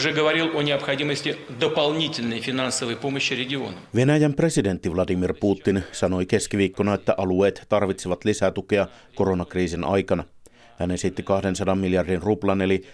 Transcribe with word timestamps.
уже 0.00 0.12
говорил 0.12 0.58
о 0.58 0.62
необходимости 0.62 1.36
дополнительной 1.60 2.40
финансовой 2.40 2.96
помощи 2.96 3.34
регионам. 3.34 3.80
Venäjän 3.94 4.34
presidentti 4.34 4.88
Vladimir 4.92 5.34
Putin 5.34 5.82
sanoi 5.92 6.26
keskiviikkona, 6.26 6.94
että 6.94 7.14
alueet 7.16 7.66
tarvitsevat 7.68 8.24
lisää 8.24 8.50
tukea 8.50 8.86
koronakriisin 9.14 9.84
aikana. 9.84 10.24
Hän 10.78 10.90
esitti 10.90 11.22
200 11.22 11.74
miljardin 11.74 12.22
ruplan 12.22 12.62
eli 12.62 12.84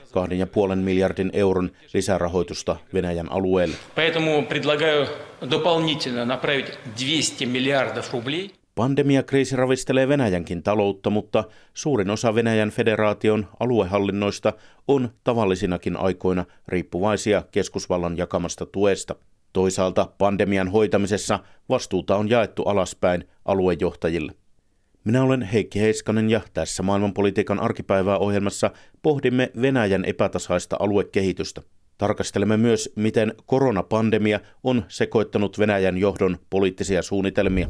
2,5 0.70 0.76
miljardin 0.76 1.30
euron 1.32 1.70
lisärahoitusta 1.94 2.76
Venäjän 2.94 3.32
alueelle. 3.32 3.76
Поэтому 3.94 4.46
предлагаю 4.48 5.06
дополнительно 5.50 6.24
направить 6.24 6.78
200 6.96 7.46
миллиардов 7.46 8.12
рублей 8.12 8.50
Pandemiakriisi 8.77 9.55
ravistelee 9.55 10.07
Venäjänkin 10.07 10.63
taloutta, 10.63 11.09
mutta 11.09 11.43
suurin 11.73 12.09
osa 12.09 12.35
Venäjän 12.35 12.69
federaation 12.69 13.47
aluehallinnoista 13.59 14.53
on 14.87 15.09
tavallisinakin 15.23 15.97
aikoina 15.97 16.45
riippuvaisia 16.67 17.43
keskusvallan 17.51 18.17
jakamasta 18.17 18.65
tuesta. 18.65 19.15
Toisaalta 19.53 20.09
pandemian 20.17 20.67
hoitamisessa 20.67 21.39
vastuuta 21.69 22.15
on 22.15 22.29
jaettu 22.29 22.63
alaspäin 22.63 23.23
aluejohtajille. 23.45 24.31
Minä 25.03 25.23
olen 25.23 25.41
Heikki 25.41 25.81
Heiskanen 25.81 26.29
ja 26.29 26.41
tässä 26.53 26.83
maailmanpolitiikan 26.83 27.59
arkipäivää 27.59 28.17
ohjelmassa 28.17 28.71
pohdimme 29.01 29.51
Venäjän 29.61 30.05
epätasaista 30.05 30.75
aluekehitystä. 30.79 31.61
Tarkastelemme 31.97 32.57
myös, 32.57 32.93
miten 32.95 33.33
koronapandemia 33.45 34.39
on 34.63 34.85
sekoittanut 34.87 35.59
Venäjän 35.59 35.97
johdon 35.97 36.37
poliittisia 36.49 37.01
suunnitelmia. 37.01 37.67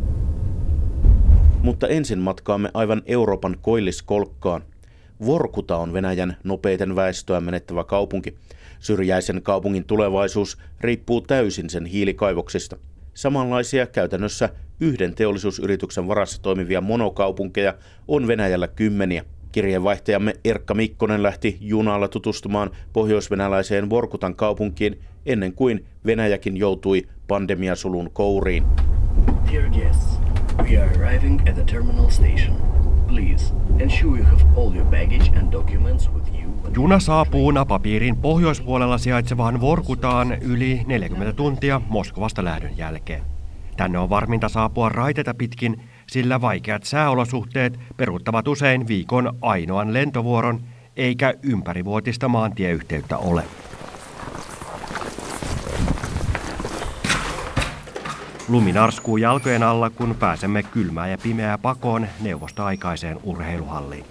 Mutta 1.67 1.87
ensin 1.87 2.19
matkaamme 2.19 2.71
aivan 2.73 3.01
Euroopan 3.05 3.57
koilliskolkkaan. 3.61 4.63
Vorkuta 5.25 5.77
on 5.77 5.93
Venäjän 5.93 6.37
nopeiten 6.43 6.95
väestöä 6.95 7.41
menettävä 7.41 7.83
kaupunki. 7.83 8.35
Syrjäisen 8.79 9.41
kaupungin 9.41 9.85
tulevaisuus 9.85 10.57
riippuu 10.81 11.21
täysin 11.21 11.69
sen 11.69 11.85
hiilikaivoksista. 11.85 12.77
Samanlaisia 13.13 13.87
käytännössä 13.87 14.49
yhden 14.79 15.15
teollisuusyrityksen 15.15 16.07
varassa 16.07 16.41
toimivia 16.41 16.81
monokaupunkeja 16.81 17.73
on 18.07 18.27
Venäjällä 18.27 18.67
kymmeniä. 18.67 19.25
Kirjeenvaihtajamme 19.51 20.33
Erkka 20.45 20.73
Mikkonen 20.73 21.23
lähti 21.23 21.57
junalla 21.61 22.07
tutustumaan 22.07 22.71
pohjoisvenäläiseen 22.93 23.89
Vorkutan 23.89 24.35
kaupunkiin 24.35 24.99
ennen 25.25 25.53
kuin 25.53 25.85
Venäjäkin 26.05 26.57
joutui 26.57 27.07
pandemiasulun 27.27 28.09
kouriin. 28.13 28.63
We 30.63 30.77
are 30.77 30.89
arriving 30.99 31.49
at 31.49 31.55
the 31.55 31.63
terminal 31.63 32.09
station. 32.09 32.55
Please 33.07 33.53
ensure 33.79 34.17
you 34.17 34.25
have 34.25 34.41
all 34.55 34.75
your 34.75 34.85
baggage 34.85 35.31
and 35.37 35.51
documents 35.51 36.09
with 36.13 36.27
you. 36.39 36.47
Juna 36.75 36.99
saapuu 36.99 37.51
napapiirin 37.51 38.17
pohjoispuolella 38.17 38.97
sijaitsevaan 38.97 39.61
Vorkutaan 39.61 40.37
yli 40.41 40.81
40 40.85 41.33
tuntia 41.33 41.81
Moskovasta 41.89 42.43
lähdön 42.43 42.77
jälkeen. 42.77 43.21
Tänne 43.77 43.99
on 43.99 44.09
varminta 44.09 44.49
saapua 44.49 44.89
raiteita 44.89 45.33
pitkin, 45.33 45.81
sillä 46.07 46.41
vaikeat 46.41 46.83
sääolosuhteet 46.83 47.79
peruuttavat 47.97 48.47
usein 48.47 48.87
viikon 48.87 49.37
ainoan 49.41 49.93
lentovuoron, 49.93 50.61
eikä 50.95 51.33
ympärivuotista 51.43 52.27
maantieyhteyttä 52.27 53.17
ole. 53.17 53.43
Lumi 58.49 58.71
narskuu 58.71 59.17
jalkojen 59.17 59.63
alla, 59.63 59.89
kun 59.89 60.15
pääsemme 60.19 60.63
kylmää 60.63 61.07
ja 61.07 61.17
pimeää 61.17 61.57
pakoon 61.57 62.07
neuvostoaikaiseen 62.21 63.19
urheiluhalliin. 63.23 64.05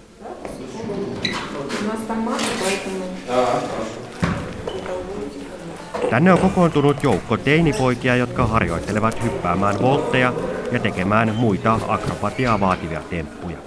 Tänne 6.09 6.33
on 6.33 6.39
kokoontunut 6.39 7.03
joukko 7.03 7.37
teinipoikia, 7.37 8.15
jotka 8.15 8.47
harjoittelevat 8.47 9.23
hyppäämään 9.23 9.81
voltteja 9.81 10.33
ja 10.71 10.79
tekemään 10.79 11.35
muita 11.35 11.79
akrobatiaa 11.87 12.59
vaativia 12.59 13.01
temppuja. 13.09 13.57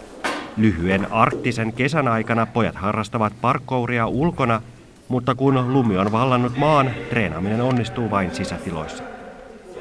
Lyhyen 0.57 1.13
arktisen 1.13 1.73
kesän 1.73 2.09
aikana 2.09 2.47
pojat 2.47 2.75
harrastavat 2.75 3.33
parkouria 3.41 4.07
ulkona, 4.07 4.63
mutta 5.09 5.35
kun 5.35 5.73
lumi 5.73 5.99
on 5.99 6.13
vallannut 6.13 6.57
maan, 6.57 6.91
treenaaminen 7.11 7.61
onnistuu 7.61 8.11
vain 8.11 8.35
sisätiloissa. 8.35 9.20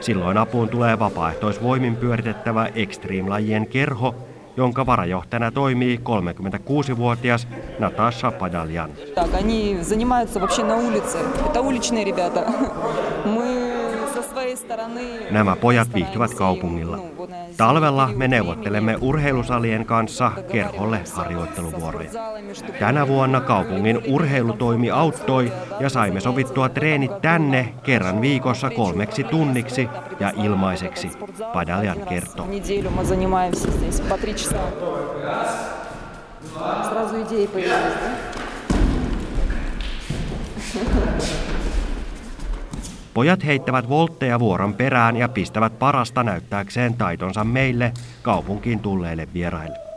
Silloin 0.01 0.39
apuun 0.39 0.69
tulee 0.69 0.99
vapaaehtoisvoimin 0.99 1.97
pyöritettävä 1.97 2.67
Extreme-lajien 2.67 3.67
kerho, 3.67 4.15
jonka 4.57 4.87
varajohtajana 4.87 5.51
toimii 5.51 6.01
36-vuotias 6.05 7.49
Natasha 7.79 8.31
Padaljan. 8.31 8.91
Так, 9.15 9.35
они 9.35 9.79
занимаются 9.83 10.41
вообще 10.41 10.63
на 10.63 10.77
улице. 10.77 11.19
Это 11.51 11.61
уличные 11.61 12.05
ребята. 12.05 12.45
Мы 13.25 13.33
со 13.33 13.33
своей 13.35 13.55
стороны... 13.55 13.58
Nämä 15.31 15.57
pojat 15.57 15.95
viihtyvät 15.95 16.35
kaupungilla. 16.35 16.99
Talvella 17.57 18.11
me 18.17 18.29
neuvottelemme 18.29 18.97
urheilusalien 19.01 19.87
kanssa 19.87 20.33
kerholle 20.53 21.01
harjoitteluvuoroja. 21.13 22.11
Tänä 22.79 23.09
vuonna 23.09 23.41
kaupungin 23.41 24.01
urheilutoimi 24.09 24.91
auttoi 24.91 25.53
ja 25.81 25.89
saimme 25.89 26.21
sovittua 26.21 26.69
treenit 26.69 27.23
tänne 27.23 27.75
kerran 27.83 28.21
viikossa 28.21 28.71
kolmeksi 28.71 29.25
tunniksi 29.25 29.89
ja 30.21 30.33
ilmaiseksi, 30.45 31.11
Padaljan 31.53 32.01
kertoo. 32.09 32.47
Неделю 32.47 32.91
мы 32.91 33.05
занимаемся 33.05 33.71
здесь 33.71 34.01
по 34.01 34.17
три 34.19 34.35
часа. 34.35 34.59
Сразу 36.91 37.23
идеи 37.23 37.47
появились, 37.47 37.97
да? 40.75 41.48
Pojat 43.20 43.46
heittävät 43.46 43.90
voltteja 43.90 44.40
vuoron 44.40 44.74
perään 44.74 45.18
ja 45.18 45.30
pistävät 45.30 45.80
parasta 45.80 46.24
näyttääkseen 46.24 46.94
taitonsa 46.94 47.44
meille 47.44 47.94
kaupunkiin 48.22 48.80
tulleille 48.80 49.28
vieraille. 49.34 49.89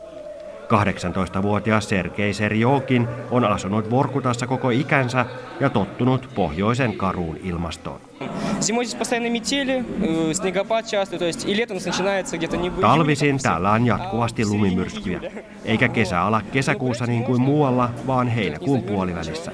18-vuotias 0.73 1.89
Sergei 1.89 2.35
Serjokin 2.35 3.09
on 3.31 3.45
asunut 3.45 3.91
Vorkutassa 3.91 4.47
koko 4.47 4.71
ikänsä 4.71 5.27
ja 5.61 5.71
tottunut 5.71 6.29
pohjoisen 6.35 6.97
karuun 6.97 7.37
ilmastoon. 7.43 8.01
Talvisin 12.81 13.39
täällä 13.43 13.71
on 13.71 13.87
jatkuvasti 13.87 14.47
lumimyrskyjä, 14.47 15.21
eikä 15.65 15.89
kesä 15.89 16.23
ala 16.23 16.43
kesäkuussa 16.53 17.07
niin 17.07 17.25
kuin 17.25 17.41
muualla, 17.41 17.91
vaan 18.07 18.29
heinäkuun 18.29 18.83
puolivälissä. 18.83 19.53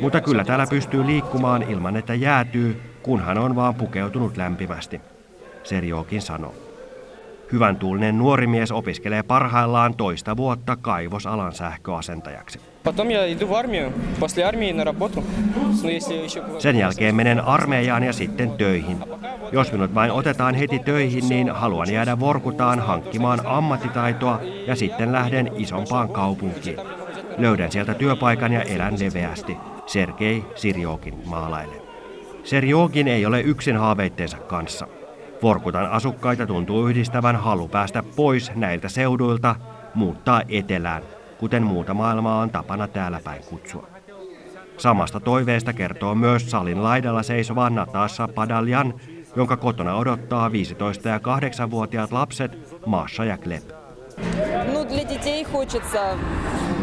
Mutta 0.00 0.20
kyllä 0.20 0.44
täällä 0.44 0.66
pystyy 0.70 1.06
liikkumaan 1.06 1.62
ilman, 1.62 1.96
että 1.96 2.14
jäätyy, 2.14 2.82
kunhan 3.02 3.38
on 3.38 3.56
vaan 3.56 3.74
pukeutunut 3.74 4.36
lämpimästi, 4.36 5.00
Serjokin 5.64 6.22
sanoo. 6.22 6.54
Hyvän 7.52 7.76
tuulinen 7.76 8.18
nuori 8.18 8.46
mies 8.46 8.72
opiskelee 8.72 9.22
parhaillaan 9.22 9.94
toista 9.94 10.36
vuotta 10.36 10.76
kaivosalan 10.76 11.52
sähköasentajaksi. 11.52 12.60
Sen 16.58 16.76
jälkeen 16.76 17.14
menen 17.14 17.40
armeijaan 17.40 18.02
ja 18.02 18.12
sitten 18.12 18.50
töihin. 18.50 18.98
Jos 19.52 19.72
minut 19.72 19.94
vain 19.94 20.10
otetaan 20.10 20.54
heti 20.54 20.78
töihin, 20.78 21.28
niin 21.28 21.50
haluan 21.50 21.92
jäädä 21.92 22.20
Vorkutaan 22.20 22.80
hankkimaan 22.80 23.40
ammattitaitoa 23.44 24.40
ja 24.66 24.76
sitten 24.76 25.12
lähden 25.12 25.50
isompaan 25.56 26.08
kaupunkiin. 26.08 26.78
Löydän 27.38 27.72
sieltä 27.72 27.94
työpaikan 27.94 28.52
ja 28.52 28.62
elän 28.62 28.94
leveästi. 29.00 29.56
Sergei 29.86 30.44
Sirjokin 30.54 31.14
maalailee. 31.26 31.82
Sirjokin 32.44 33.08
ei 33.08 33.26
ole 33.26 33.40
yksin 33.40 33.76
haaveitteensa 33.76 34.36
kanssa. 34.36 34.86
Vorkutan 35.43 35.91
asukkaita 35.91 36.45
tuntuu 36.47 36.87
yhdistävän 36.87 37.35
halu 37.35 37.67
päästä 37.67 38.03
pois 38.15 38.51
näiltä 38.55 38.89
seuduilta, 38.89 39.55
muuttaa 39.93 40.41
etelään, 40.49 41.03
kuten 41.37 41.63
muuta 41.63 41.93
maailmaa 41.93 42.39
on 42.39 42.49
tapana 42.49 42.87
täällä 42.87 43.19
päin 43.23 43.43
kutsua. 43.49 43.87
Samasta 44.77 45.19
toiveesta 45.19 45.73
kertoo 45.73 46.15
myös 46.15 46.51
salin 46.51 46.83
laidalla 46.83 47.23
seisova 47.23 47.69
Natasha 47.69 48.27
Padaljan, 48.27 48.93
jonka 49.35 49.57
kotona 49.57 49.95
odottaa 49.95 50.49
15- 50.49 50.51
ja 51.09 51.17
8-vuotiaat 51.17 52.11
lapset 52.11 52.57
Masha 52.85 53.25
ja 53.25 53.37
Klep. 53.37 53.63
Ну, 54.73 54.83
для 54.83 55.03
детей 55.03 55.43
хочется 55.43 56.17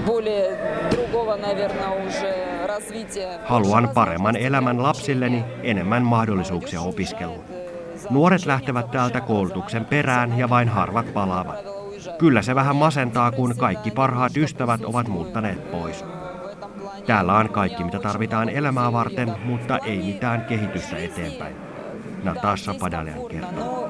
более 0.06 0.56
другого, 0.90 1.36
наверное, 1.36 2.06
уже 2.06 2.32
развития. 2.66 3.38
Haluan 3.44 3.88
paremman 3.94 4.36
elämän 4.36 4.82
lapsilleni, 4.82 5.44
enemmän 5.62 6.02
mahdollisuuksia 6.02 6.80
opiskeluun. 6.80 7.57
Nuoret 8.09 8.45
lähtevät 8.45 8.91
täältä 8.91 9.21
koulutuksen 9.21 9.85
perään 9.85 10.37
ja 10.37 10.49
vain 10.49 10.69
harvat 10.69 11.13
palaavat. 11.13 11.55
Kyllä 12.17 12.41
se 12.41 12.55
vähän 12.55 12.75
masentaa, 12.75 13.31
kun 13.31 13.55
kaikki 13.57 13.91
parhaat 13.91 14.37
ystävät 14.37 14.85
ovat 14.85 15.07
muuttaneet 15.07 15.71
pois. 15.71 16.05
Täällä 17.05 17.33
on 17.33 17.49
kaikki, 17.49 17.83
mitä 17.83 17.99
tarvitaan 17.99 18.49
elämää 18.49 18.93
varten, 18.93 19.35
mutta 19.45 19.77
ei 19.77 19.97
mitään 19.97 20.45
kehitystä 20.45 20.97
eteenpäin. 20.97 21.55
Natasha 22.23 22.73
Padaljan 22.73 23.25
kertoo 23.29 23.89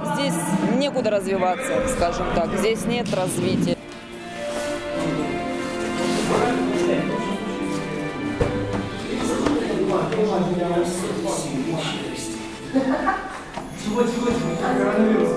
чего, 13.90 14.04
чего, 14.04 14.28
чего? 14.28 14.56
Коронавирус. 14.62 15.30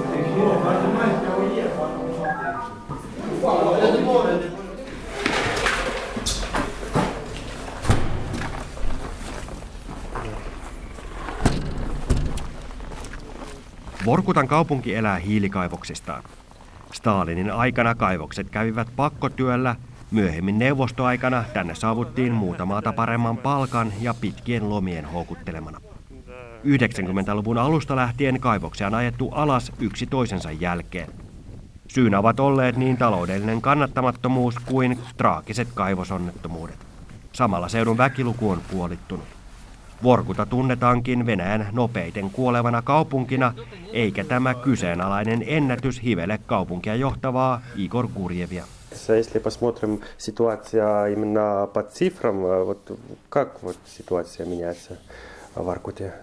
Vorkutan 14.06 14.48
kaupunki 14.48 14.94
elää 14.94 15.18
hiilikaivoksistaan. 15.18 16.22
Stalinin 16.92 17.50
aikana 17.50 17.94
kaivokset 17.94 18.50
kävivät 18.50 18.88
pakkotyöllä, 18.96 19.76
myöhemmin 20.10 20.58
neuvostoaikana 20.58 21.44
tänne 21.54 21.74
saavuttiin 21.74 22.32
muutamaata 22.32 22.92
paremman 22.92 23.36
palkan 23.36 23.92
ja 24.00 24.14
pitkien 24.14 24.70
lomien 24.70 25.04
houkuttelemana. 25.04 25.91
90-luvun 26.65 27.57
alusta 27.57 27.95
lähtien 27.95 28.39
kaivoksia 28.39 28.87
on 28.87 28.93
ajettu 28.93 29.29
alas 29.31 29.71
yksi 29.79 30.05
toisensa 30.05 30.51
jälkeen. 30.51 31.09
Syynä 31.87 32.19
ovat 32.19 32.39
olleet 32.39 32.77
niin 32.77 32.97
taloudellinen 32.97 33.61
kannattamattomuus 33.61 34.55
kuin 34.65 34.99
traagiset 35.17 35.67
kaivosonnettomuudet. 35.73 36.75
Samalla 37.33 37.69
seudun 37.69 37.97
väkiluku 37.97 38.49
on 38.49 38.61
puolittunut. 38.71 39.25
Vorkuta 40.03 40.45
tunnetaankin 40.45 41.25
Venäjän 41.25 41.67
nopeiten 41.71 42.29
kuolevana 42.29 42.81
kaupunkina, 42.81 43.53
eikä 43.93 44.23
tämä 44.23 44.53
kyseenalainen 44.53 45.43
ennätys 45.47 46.03
hivele 46.03 46.39
kaupunkia 46.45 46.95
johtavaa 46.95 47.61
Igor 47.75 48.07
Gurjevia. 48.07 48.65
Если 49.09 49.39
посмотрим 49.39 49.99
ситуация 50.17 51.07
именно 51.07 51.67
по 51.73 51.83
цифрам, 51.83 52.35
вот 52.65 52.99
как 53.29 53.63
вот 53.63 53.77
ситуация 53.85 54.45
меняется 54.45 54.97
в 55.55 55.65
Воркуте? 55.65 56.13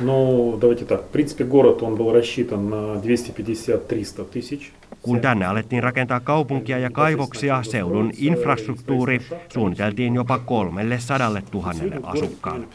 Ну, 0.00 0.58
давайте 0.60 0.84
так. 0.84 1.00
В 1.00 1.12
принципе, 1.12 1.44
город 1.44 1.82
он 1.82 1.94
был 1.96 2.12
рассчитан 2.12 2.70
на 2.70 2.96
250-300 2.96 4.24
тысяч. 4.24 4.72
Kun 5.02 5.20
tänne 5.20 5.46
alettiin 5.46 5.82
rakentaa 5.82 6.20
kaupunkia 6.20 6.78
ja 6.78 6.90
kaivoksia, 6.90 7.62
seudun 7.62 8.10
infrastruktuuri 8.18 9.20
suunniteltiin 9.48 10.14
jopa 10.14 10.38
kolmelle 10.38 10.98
sadalle 10.98 11.42
tuhannelle 11.50 12.00
asukkaalle. 12.02 12.66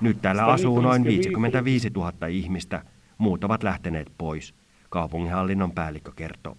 Nyt 0.00 0.22
täällä 0.22 0.46
asuu 0.46 0.80
noin 0.80 1.04
55 1.04 1.90
000 1.90 2.12
ihmistä. 2.26 2.82
Muut 3.18 3.44
ovat 3.44 3.62
lähteneet 3.62 4.12
pois, 4.18 4.54
kaupunginhallinnon 4.90 5.72
päällikkö 5.72 6.12
kertoo. 6.16 6.56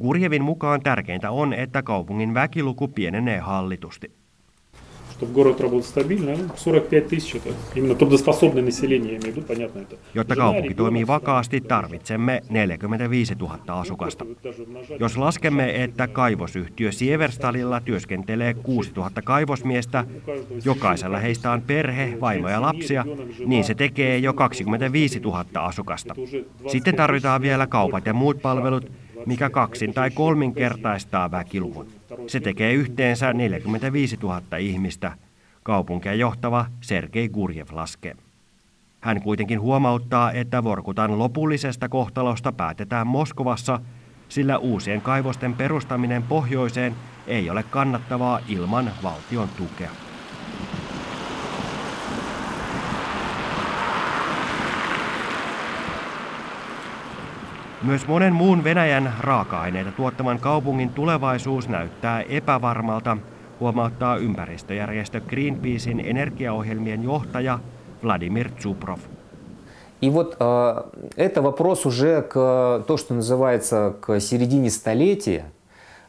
Gurjevin 0.00 0.42
mukaan 0.42 0.80
tärkeintä 0.82 1.30
on, 1.30 1.52
että 1.52 1.82
kaupungin 1.82 2.34
väkiluku 2.34 2.88
pienenee 2.88 3.38
hallitusti. 3.38 4.10
Чтобы 5.20 5.34
город 5.34 5.60
работал 5.60 5.82
стабильно, 5.82 6.32
ну, 6.36 6.48
45 6.56 7.08
тысяч 7.08 7.34
это 7.34 7.52
именно 7.74 7.94
трудоспособное 7.94 8.62
население, 8.62 9.12
я 9.12 9.18
имею 9.18 9.34
в 9.34 9.36
виду, 9.36 9.46
понятно 9.46 9.80
это. 9.80 9.96
Jotta 10.14 10.36
kaupunki 10.36 10.74
toimii 10.74 11.06
vakaasti, 11.06 11.60
tarvitsemme 11.60 12.40
45 12.48 13.34
000 13.34 13.80
asukasta. 13.80 14.26
Jos 15.00 15.16
laskemme, 15.16 15.84
että 15.84 16.08
kaivosyhtiö 16.08 16.92
Sieverstalilla 16.92 17.80
työskentelee 17.80 18.54
6 18.54 18.92
000 18.96 19.10
kaivosmiestä, 19.24 20.04
jokaisella 20.64 21.18
heistä 21.18 21.50
on 21.50 21.62
perhe, 21.62 22.18
vaimo 22.20 22.48
ja 22.48 22.60
lapsia, 22.60 23.04
niin 23.46 23.64
se 23.64 23.74
tekee 23.74 24.18
jo 24.18 24.32
25 24.32 25.20
000 25.20 25.44
asukasta. 25.54 26.14
Sitten 26.66 26.96
tarvitaan 26.96 27.42
vielä 27.42 27.66
kaupat 27.66 28.06
ja 28.06 28.14
muut 28.14 28.42
palvelut, 28.42 28.92
mikä 29.25 29.49
kaksin 29.49 29.93
tai 29.93 30.11
kolminkertaistaa 30.11 31.31
väkiluvun. 31.31 31.87
Se 32.27 32.39
tekee 32.39 32.73
yhteensä 32.73 33.33
45 33.33 34.17
000 34.21 34.41
ihmistä, 34.59 35.11
kaupunkia 35.63 36.13
johtava 36.13 36.65
Sergei 36.81 37.29
Gurjev 37.29 37.67
laskee. 37.71 38.15
Hän 39.01 39.21
kuitenkin 39.21 39.61
huomauttaa, 39.61 40.31
että 40.31 40.63
Vorkutan 40.63 41.19
lopullisesta 41.19 41.89
kohtalosta 41.89 42.51
päätetään 42.51 43.07
Moskovassa, 43.07 43.79
sillä 44.29 44.57
uusien 44.57 45.01
kaivosten 45.01 45.53
perustaminen 45.53 46.23
pohjoiseen 46.23 46.95
ei 47.27 47.49
ole 47.49 47.63
kannattavaa 47.63 48.39
ilman 48.47 48.91
valtion 49.03 49.49
tukea. 49.57 50.04
Myös 57.84 58.06
monen 58.06 58.32
muun 58.32 58.64
Venäjän 58.64 59.12
raaka-aineita 59.20 59.92
tuottavan 59.92 60.38
kaupungin 60.38 60.90
tulevaisuus 60.90 61.68
näyttää 61.68 62.22
epävarmalta, 62.22 63.16
huomauttaa 63.60 64.16
ympäristöjärjestö 64.16 65.20
Greenpeacein 65.20 66.00
energiaohjelmien 66.00 67.04
johtaja 67.04 67.58
Vladimir 68.02 68.50
Tsuprov. 68.50 68.98
И 70.02 70.10
вот 70.10 70.36
э, 70.40 70.82
это 71.16 71.42
вопрос 71.42 71.86
уже 71.86 72.22
к 72.22 72.84
то, 72.86 72.96
что 72.96 73.14
называется 73.14 73.94
к 74.00 74.18
середине 74.20 74.70
столетия, 74.70 75.44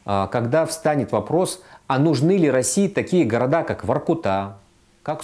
э, 0.06 0.28
когда 0.32 0.66
встанет 0.66 1.12
вопрос, 1.12 1.62
а 1.88 2.00
нужны 2.00 2.38
ли 2.38 2.50
России 2.50 2.88
такие 2.88 3.26
города, 3.26 3.64
как 3.64 3.84
Воркута, 3.84 4.58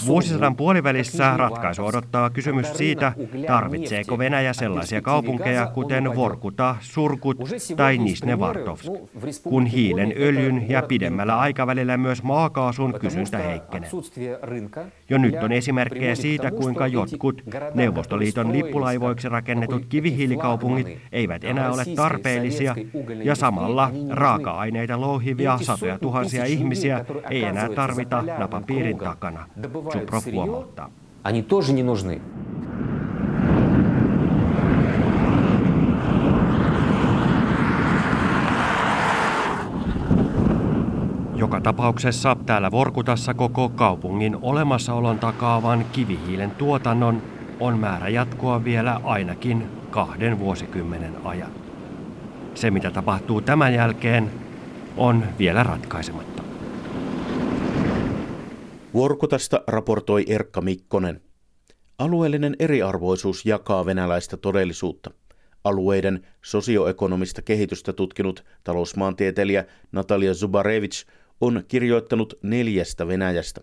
Vuosisadan 0.07 0.57
puolivälissä 0.57 1.37
ratkaisu 1.37 1.87
odottaa 1.87 2.31
kysymys 2.31 2.73
siitä, 2.75 3.13
tarvitseeko 3.47 4.19
Venäjä 4.19 4.53
sellaisia 4.53 5.01
kaupunkeja 5.01 5.67
kuten 5.67 6.17
Vorkuta, 6.17 6.77
Surkut 6.81 7.37
tai 7.77 7.99
Nisnevartovsk, 7.99 8.87
kun 9.43 9.67
hiilen, 9.67 10.15
öljyn 10.17 10.69
ja 10.69 10.83
pidemmällä 10.83 11.39
aikavälillä 11.39 11.97
myös 11.97 12.23
maakaasun 12.23 12.95
kysyntä 13.01 13.39
heikkenee. 13.39 13.91
Jo 15.11 15.19
nyt 15.19 15.35
on 15.43 15.53
esimerkkejä 15.53 16.15
siitä, 16.15 16.51
kuinka 16.51 16.87
jotkut 16.87 17.43
Neuvostoliiton 17.75 18.53
lippulaivoiksi 18.53 19.29
rakennetut 19.29 19.87
kivihiilikaupungit 19.87 20.99
eivät 21.13 21.45
enää 21.45 21.73
ole 21.73 21.85
tarpeellisia 21.97 22.77
ja 23.25 23.35
samalla 23.35 23.91
raaka-aineita 24.11 25.01
louhivia 25.01 25.59
satoja 25.63 25.99
tuhansia 25.99 26.45
ihmisiä 26.45 27.05
ei 27.31 27.45
enää 27.45 27.69
tarvita 27.69 28.23
napapiirin 28.39 28.99
takana 28.99 29.47
Чупров 29.94 30.26
huomauttaa. 30.32 30.90
Они 31.24 31.42
тоже 31.42 31.74
не 31.74 31.84
нужны. 31.84 32.22
Joka 41.36 41.62
tapauksessa 41.62 42.36
täällä 42.46 42.72
Vorkutassa 42.72 43.34
koko 43.34 43.70
kaupungin 43.70 44.38
olemassaolon 44.42 45.20
takaavan 45.20 45.86
kivihiilen 45.92 46.52
tuotannon 46.52 47.22
on 47.60 47.80
määrä 47.80 48.10
jatkoa 48.10 48.64
vielä 48.64 49.02
ainakin 49.04 49.68
kahden 49.90 50.40
vuosikymmenen 50.40 51.14
ajan. 51.24 51.52
Se, 52.56 52.72
mitä 52.72 52.92
tapahtuu 52.92 53.42
tämän 53.42 53.74
jälkeen, 53.74 54.32
on 54.98 55.24
vielä 55.40 55.64
ratkaisematta. 55.64 56.31
Vuorkutasta 58.95 59.65
raportoi 59.67 60.25
Erkka 60.29 60.61
Mikkonen. 60.61 61.21
Alueellinen 61.99 62.57
eriarvoisuus 62.59 63.47
jakaa 63.47 63.87
venäläistä 63.87 64.37
todellisuutta. 64.37 65.11
Alueiden 65.65 66.27
sosioekonomista 66.43 67.43
kehitystä 67.43 67.93
tutkinut 67.93 68.45
talousmaantieteilijä 68.65 69.65
Natalia 69.93 70.35
Zubarevich 70.35 71.07
on 71.41 71.65
kirjoittanut 71.69 72.35
neljästä 72.43 73.09
Venäjästä. 73.09 73.61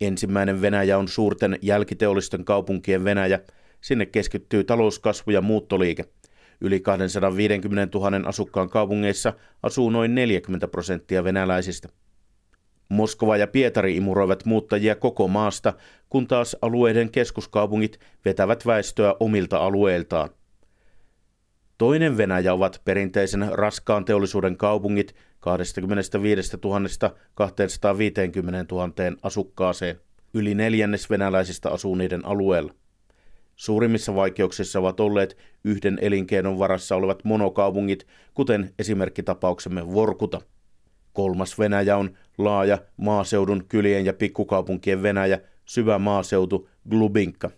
Ensimmäinen 0.00 0.62
Venäjä 0.62 0.98
on 0.98 1.08
suurten 1.08 1.58
jälkiteollisten 1.62 2.44
kaupunkien 2.44 3.04
Venäjä. 3.04 3.40
Sinne 3.80 4.06
keskittyy 4.06 4.64
talouskasvu 4.64 5.30
ja 5.30 5.40
muuttoliike. 5.40 6.04
Yli 6.60 6.80
250 6.80 7.98
000 7.98 8.28
asukkaan 8.28 8.70
kaupungeissa 8.70 9.32
asuu 9.62 9.90
noin 9.90 10.14
40 10.14 10.68
prosenttia 10.68 11.24
venäläisistä. 11.24 11.88
Moskova 12.92 13.36
ja 13.36 13.46
Pietari 13.46 13.96
imuroivat 13.96 14.44
muuttajia 14.44 14.96
koko 14.96 15.28
maasta, 15.28 15.72
kun 16.08 16.26
taas 16.26 16.56
alueiden 16.62 17.10
keskuskaupungit 17.10 18.00
vetävät 18.24 18.66
väestöä 18.66 19.14
omilta 19.20 19.56
alueiltaan. 19.56 20.30
Toinen 21.78 22.16
Venäjä 22.16 22.54
ovat 22.54 22.80
perinteisen 22.84 23.48
raskaan 23.52 24.04
teollisuuden 24.04 24.56
kaupungit 24.56 25.14
25 25.40 26.56
000 26.64 27.16
250 27.34 28.74
000 28.74 28.92
asukkaaseen. 29.22 30.00
Yli 30.34 30.54
neljännes 30.54 31.10
venäläisistä 31.10 31.70
asuu 31.70 31.94
niiden 31.94 32.26
alueella. 32.26 32.74
Suurimmissa 33.56 34.14
vaikeuksissa 34.14 34.78
ovat 34.78 35.00
olleet 35.00 35.36
yhden 35.64 35.98
elinkeinon 36.00 36.58
varassa 36.58 36.96
olevat 36.96 37.24
monokaupungit, 37.24 38.06
kuten 38.34 38.74
esimerkkitapauksemme 38.78 39.94
Vorkuta. 39.94 40.40
Kolmas 41.12 41.58
Venäjä 41.58 41.96
on 41.96 42.16
laaja 42.38 42.78
maaseudun, 42.96 43.64
kylien 43.68 44.06
ja 44.06 44.12
pikkukaupunkien 44.12 45.02
Venäjä, 45.02 45.40
syvä 45.64 45.98
maaseutu, 45.98 46.68
Glubinka. 46.90 47.50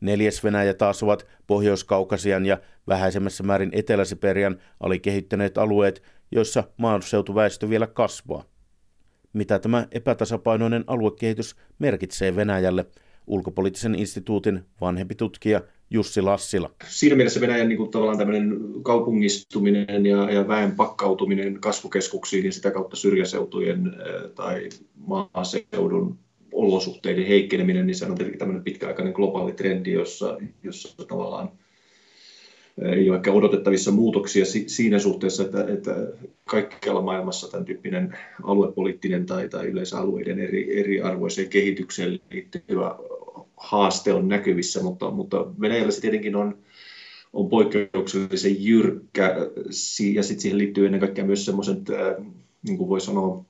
Neljäs 0.00 0.44
Venäjä 0.44 0.74
taas 0.74 1.02
ovat 1.02 1.26
Pohjois-Kaukasian 1.46 2.46
ja 2.46 2.58
vähäisemmässä 2.88 3.42
määrin 3.42 3.70
Etelä-Siperian 3.72 4.58
alikehittyneet 4.80 5.58
alueet, 5.58 6.02
joissa 6.30 6.64
maaseutuväestö 6.76 7.68
vielä 7.68 7.86
kasvaa. 7.86 8.44
Mitä 9.32 9.58
tämä 9.58 9.86
epätasapainoinen 9.90 10.84
aluekehitys 10.86 11.56
merkitsee 11.78 12.36
Venäjälle, 12.36 12.86
ulkopoliittisen 13.26 13.94
instituutin 13.94 14.64
vanhempi 14.80 15.14
tutkija 15.14 15.60
Jussi 15.90 16.22
Lassila. 16.22 16.70
Siinä 16.88 17.16
mielessä 17.16 17.40
Venäjän 17.40 17.68
niin 17.68 17.76
kuin, 17.76 17.90
tavallaan 17.90 18.18
tämmöinen 18.18 18.58
kaupungistuminen 18.82 20.06
ja, 20.06 20.30
ja 20.30 20.48
väen 20.48 20.72
pakkautuminen 20.72 21.60
kasvukeskuksiin 21.60 22.44
ja 22.44 22.52
sitä 22.52 22.70
kautta 22.70 22.96
syrjäseutujen 22.96 23.92
tai 24.34 24.68
maaseudun 24.94 26.18
olosuhteiden 26.52 27.26
heikkeneminen, 27.26 27.86
niin 27.86 27.94
se 27.94 28.06
on 28.06 28.14
tietenkin 28.14 28.38
tämmöinen 28.38 28.64
pitkäaikainen 28.64 29.12
globaali 29.12 29.52
trendi, 29.52 29.92
jossa, 29.92 30.38
jossa 30.62 31.06
tavallaan 31.06 31.50
ei 32.82 33.10
ole 33.10 33.16
ehkä 33.16 33.32
odotettavissa 33.32 33.90
muutoksia 33.90 34.44
siinä 34.66 34.98
suhteessa, 34.98 35.42
että, 35.42 35.64
että 35.68 35.94
kaikkialla 36.44 37.02
maailmassa 37.02 37.50
tämän 37.50 37.64
tyyppinen 37.64 38.18
aluepoliittinen 38.42 39.26
tai, 39.26 39.48
tai 39.48 39.66
yleensä 39.66 39.98
alueiden 39.98 40.38
eri, 40.38 40.80
eriarvoiseen 40.80 41.48
kehitykseen 41.48 42.20
liittyvä 42.30 42.98
haaste 43.56 44.12
on 44.12 44.28
näkyvissä, 44.28 44.82
mutta, 44.82 45.10
mutta 45.10 45.46
Venäjällä 45.60 45.90
se 45.90 46.00
tietenkin 46.00 46.36
on, 46.36 46.58
on 47.32 47.48
poikkeuksellisen 47.48 48.64
jyrkkä 48.64 49.36
ja 50.14 50.22
sitten 50.22 50.40
siihen 50.40 50.58
liittyy 50.58 50.86
ennen 50.86 51.00
kaikkea 51.00 51.24
myös 51.24 51.44
semmoiset, 51.44 51.78
niin 52.62 52.78
kuin 52.78 52.88
voi 52.88 53.00
sanoa, 53.00 53.44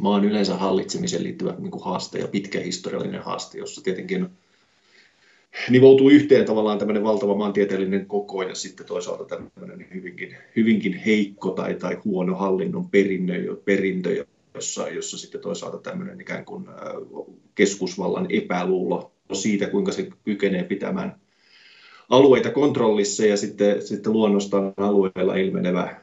maan 0.00 0.24
yleensä 0.24 0.56
hallitsemiseen 0.56 1.22
liittyvä 1.22 1.54
niin 1.58 1.70
kuin 1.70 1.84
haaste 1.84 2.18
ja 2.18 2.28
pitkä 2.28 2.60
historiallinen 2.60 3.22
haaste, 3.22 3.58
jossa 3.58 3.84
tietenkin 3.84 4.28
nivoutuu 5.70 6.10
yhteen 6.10 6.44
tavallaan 6.44 6.78
tämmöinen 6.78 7.04
valtava 7.04 7.34
maantieteellinen 7.34 8.06
koko 8.06 8.42
ja 8.42 8.54
sitten 8.54 8.86
toisaalta 8.86 9.24
tämmöinen 9.24 9.86
hyvinkin, 9.94 10.36
hyvinkin 10.56 10.94
heikko 10.94 11.50
tai, 11.50 11.74
tai 11.74 11.98
huono 12.04 12.34
hallinnon 12.34 12.90
perintö, 12.90 13.56
perintö 13.64 14.24
jossa, 14.54 14.88
jossa 14.88 15.18
sitten 15.18 15.40
toisaalta 15.40 15.78
tämmöinen 15.78 16.20
ikään 16.20 16.44
kuin 16.44 16.66
keskusvallan 17.54 18.26
epäluulo 18.30 19.13
siitä, 19.34 19.66
kuinka 19.66 19.92
se 19.92 20.08
kykenee 20.24 20.64
pitämään 20.64 21.20
alueita 22.10 22.50
kontrollissa 22.50 23.26
ja 23.26 23.36
sitten, 23.36 23.86
sitten 23.86 24.12
luonnostaan 24.12 24.72
alueella 24.76 25.34
ilmenevä, 25.34 25.96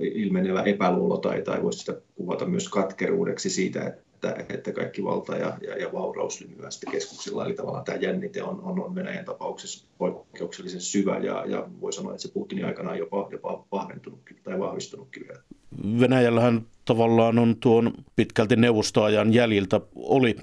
ilmenevä 0.00 0.62
epäluulo 0.62 1.16
tai, 1.16 1.42
tai 1.42 1.62
voisi 1.62 1.78
sitä 1.78 2.00
kuvata 2.14 2.46
myös 2.46 2.68
katkeruudeksi 2.68 3.50
siitä, 3.50 3.86
että, 3.86 4.44
että 4.48 4.72
kaikki 4.72 5.04
valta 5.04 5.36
ja, 5.36 5.58
ja, 5.66 5.76
ja 5.78 5.92
vauraus 5.92 6.40
lymyää 6.40 6.70
sitten 6.70 6.92
keskuksilla. 6.92 7.46
Eli 7.46 7.54
tavallaan 7.54 7.84
tämä 7.84 7.98
jännite 7.98 8.42
on, 8.42 8.60
on, 8.62 8.84
on 8.84 8.94
Venäjän 8.94 9.24
tapauksessa 9.24 9.86
poikkeuksellisen 9.98 10.80
syvä 10.80 11.18
ja, 11.18 11.44
ja 11.46 11.68
voi 11.80 11.92
sanoa, 11.92 12.12
että 12.12 12.22
se 12.22 12.32
Putinin 12.32 12.64
aikana 12.64 12.90
on 12.90 12.98
jopa, 12.98 13.28
jopa 13.32 13.64
vahventunut 13.72 14.20
tai 14.42 14.58
vahvistunutkin 14.58 15.26
vielä. 15.28 15.42
Venäjällähän 16.00 16.66
tavallaan 16.84 17.38
on 17.38 17.56
tuon 17.56 17.92
pitkälti 18.16 18.56
neuvostoajan 18.56 19.34
jäljiltä 19.34 19.80
oli 19.94 20.36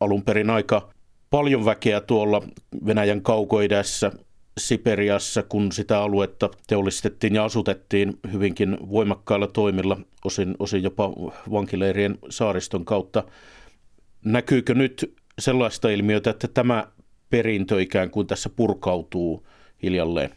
alun 0.00 0.22
perin 0.22 0.50
aika 0.50 0.93
paljon 1.34 1.64
väkeä 1.64 2.00
tuolla 2.00 2.42
Venäjän 2.86 3.22
kaukoidässä, 3.22 4.12
Siperiassa, 4.58 5.42
kun 5.42 5.72
sitä 5.72 6.02
aluetta 6.02 6.50
teollistettiin 6.66 7.34
ja 7.34 7.44
asutettiin 7.44 8.18
hyvinkin 8.32 8.78
voimakkailla 8.90 9.46
toimilla, 9.46 10.00
osin, 10.24 10.54
osin 10.58 10.82
jopa 10.82 11.10
vankileirien 11.52 12.18
saariston 12.28 12.84
kautta. 12.84 13.24
Näkyykö 14.24 14.74
nyt 14.74 15.14
sellaista 15.38 15.88
ilmiötä, 15.88 16.30
että 16.30 16.48
tämä 16.48 16.86
perintö 17.30 17.82
ikään 17.82 18.10
kuin 18.10 18.26
tässä 18.26 18.50
purkautuu 18.56 19.46
hiljalleen? 19.82 20.30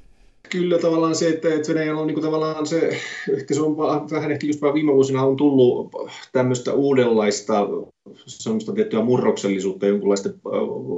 Kyllä 0.49 0.79
tavallaan 0.79 1.15
se, 1.15 1.29
että, 1.29 1.53
että 1.53 1.73
Venäjällä 1.73 2.01
on 2.01 2.07
niin 2.07 2.15
kuin 2.15 2.25
tavallaan 2.25 2.65
se, 2.65 2.97
ehkä 3.37 3.53
se 3.53 3.61
on 3.61 3.77
vähän 4.11 4.31
ehkä 4.31 4.47
just 4.47 4.61
viime 4.73 4.93
vuosina 4.93 5.23
on 5.23 5.37
tullut 5.37 5.91
tämmöistä 6.31 6.73
uudenlaista 6.73 7.67
semmoista 8.25 8.73
tiettyä 8.73 9.01
murroksellisuutta 9.01 9.85
jonkunlaista 9.85 10.29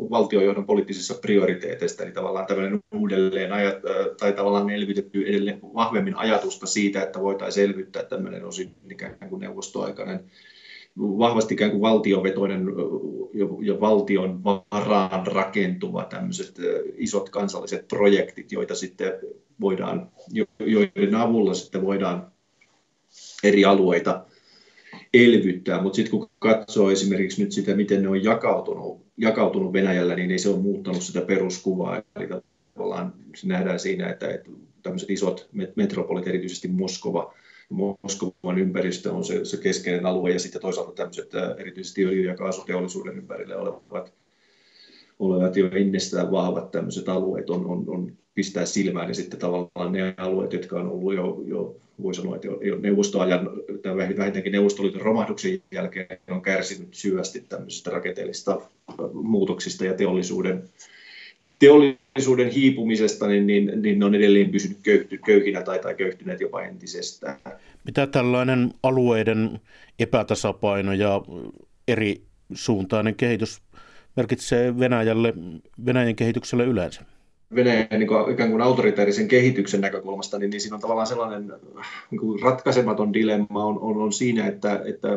valtiojohdon 0.10 0.66
poliittisissa 0.66 1.14
prioriteeteista, 1.22 2.04
eli 2.04 2.12
tavallaan 2.12 2.46
tämmöinen 2.46 2.80
uudelleen 2.96 3.54
ajat, 3.54 3.76
tai 4.20 4.34
tavallaan 4.34 4.70
elvytetty 4.70 5.24
edelleen 5.28 5.60
vahvemmin 5.62 6.16
ajatusta 6.16 6.68
siitä, 6.68 7.04
että 7.04 7.22
voitaisiin 7.22 7.70
elvyttää 7.70 8.04
tämmöinen 8.04 8.46
osin 8.46 8.76
ikään 8.92 9.30
kuin 9.30 9.40
neuvostoaikainen 9.40 10.20
vahvasti 10.98 11.54
ikään 11.54 11.72
kuin 11.72 11.82
valtiovetoinen 11.82 12.66
ja 13.62 13.80
valtion 13.80 14.44
varaan 14.44 15.28
rakentuva 15.28 16.06
tämmöiset 16.06 16.56
isot 16.98 17.30
kansalliset 17.30 17.88
projektit, 17.88 18.52
joita 18.52 18.76
sitten 18.76 19.14
voidaan, 19.62 20.12
joiden 20.60 21.16
avulla 21.16 21.54
sitten 21.54 21.86
voidaan 21.86 22.32
eri 23.44 23.66
alueita 23.66 24.26
elvyttää, 25.14 25.82
mutta 25.82 25.96
sitten 25.96 26.12
kun 26.12 26.30
katsoo 26.40 26.92
esimerkiksi 26.92 27.44
nyt 27.44 27.52
sitä, 27.52 27.76
miten 27.76 28.02
ne 28.02 28.10
on 28.10 28.24
jakautunut, 28.24 29.06
jakautunut 29.18 29.74
Venäjällä, 29.74 30.16
niin 30.16 30.32
ei 30.32 30.40
se 30.40 30.50
ole 30.50 30.60
muuttanut 30.60 31.02
sitä 31.02 31.22
peruskuvaa. 31.22 32.02
Eli 32.16 32.28
tavallaan 32.74 33.14
se 33.36 33.48
nähdään 33.48 33.80
siinä, 33.80 34.10
että, 34.10 34.30
että 34.30 34.50
tämmöiset 34.84 35.10
isot 35.10 35.50
metropolit, 35.76 36.28
erityisesti 36.28 36.68
Moskova, 36.68 37.34
Moskovan 37.70 38.60
ympäristö 38.60 39.14
on 39.14 39.24
se, 39.24 39.46
se 39.46 39.58
keskeinen 39.58 40.06
alue 40.06 40.32
ja 40.32 40.40
sitten 40.40 40.62
toisaalta 40.62 40.92
tämmöiset 40.92 41.32
erityisesti 41.58 42.06
öljy- 42.06 42.28
ja 42.28 42.36
kaasuteollisuuden 42.36 43.18
ympärille 43.18 43.56
olevat, 43.56 44.14
olevat 45.20 45.58
jo 45.58 45.70
ennestään 45.72 46.32
vahvat 46.32 46.72
tämmöiset 46.72 47.10
alueet 47.10 47.50
on, 47.50 47.66
on, 47.66 47.84
on 47.88 48.12
pistää 48.34 48.66
silmään 48.66 49.08
ja 49.08 49.14
sitten 49.14 49.40
tavallaan 49.40 49.92
ne 49.92 50.14
alueet, 50.18 50.54
jotka 50.54 50.80
on 50.80 50.88
ollut 50.88 51.16
jo, 51.16 51.44
jo 51.46 51.76
voi 52.04 52.14
sanoa, 52.14 52.36
että 52.36 52.48
jo, 52.48 52.80
neuvostoajan, 52.80 53.50
tai 53.82 53.98
vähintäänkin 53.98 54.52
Neuvostoliiton 54.52 55.02
romahduksen 55.02 55.62
jälkeen 55.72 56.20
on 56.30 56.42
kärsinyt 56.42 56.94
syvästi 56.94 57.46
tämmöisistä 57.50 57.90
rakenteellisista 57.90 58.62
muutoksista 59.14 59.86
ja 59.86 59.94
teollisuuden, 59.94 60.70
teollisuuden 61.60 62.50
hiipumisesta, 62.50 63.28
niin, 63.28 63.48
niin, 63.48 63.72
niin 63.82 64.00
ne 64.00 64.06
on 64.06 64.16
edelleen 64.16 64.52
pysynyt 64.52 64.78
köyhty, 64.84 65.18
köyhinä 65.18 65.62
tai, 65.62 65.80
tai 65.80 65.96
köyhtyneet 65.96 66.42
jopa 66.42 66.62
entisestään. 66.62 67.36
Mitä 67.86 68.08
tällainen 68.08 68.74
alueiden 68.84 69.60
epätasapaino 70.00 70.94
ja 70.94 71.22
eri 71.88 72.22
suuntainen 72.54 73.16
kehitys 73.16 73.62
merkitsee 74.16 74.80
Venäjälle, 74.80 75.34
Venäjän 75.86 76.16
kehitykselle 76.16 76.66
yleensä? 76.66 77.02
Venäjän 77.56 77.88
niin 77.92 78.08
kuin, 78.08 78.32
ikään 78.32 78.50
kuin 78.50 78.62
autoritaarisen 78.62 79.28
kehityksen 79.28 79.82
näkökulmasta, 79.82 80.40
niin, 80.40 80.50
niin 80.50 80.62
siinä 80.62 80.76
on 80.76 80.82
tavallaan 80.82 81.08
sellainen 81.08 81.54
niin 82.12 82.20
kuin 82.20 82.42
ratkaisematon 82.42 83.14
dilemma 83.14 83.66
on, 83.66 83.80
on, 83.80 83.98
on 83.98 84.14
siinä, 84.14 84.48
että, 84.48 84.82
että 84.86 85.08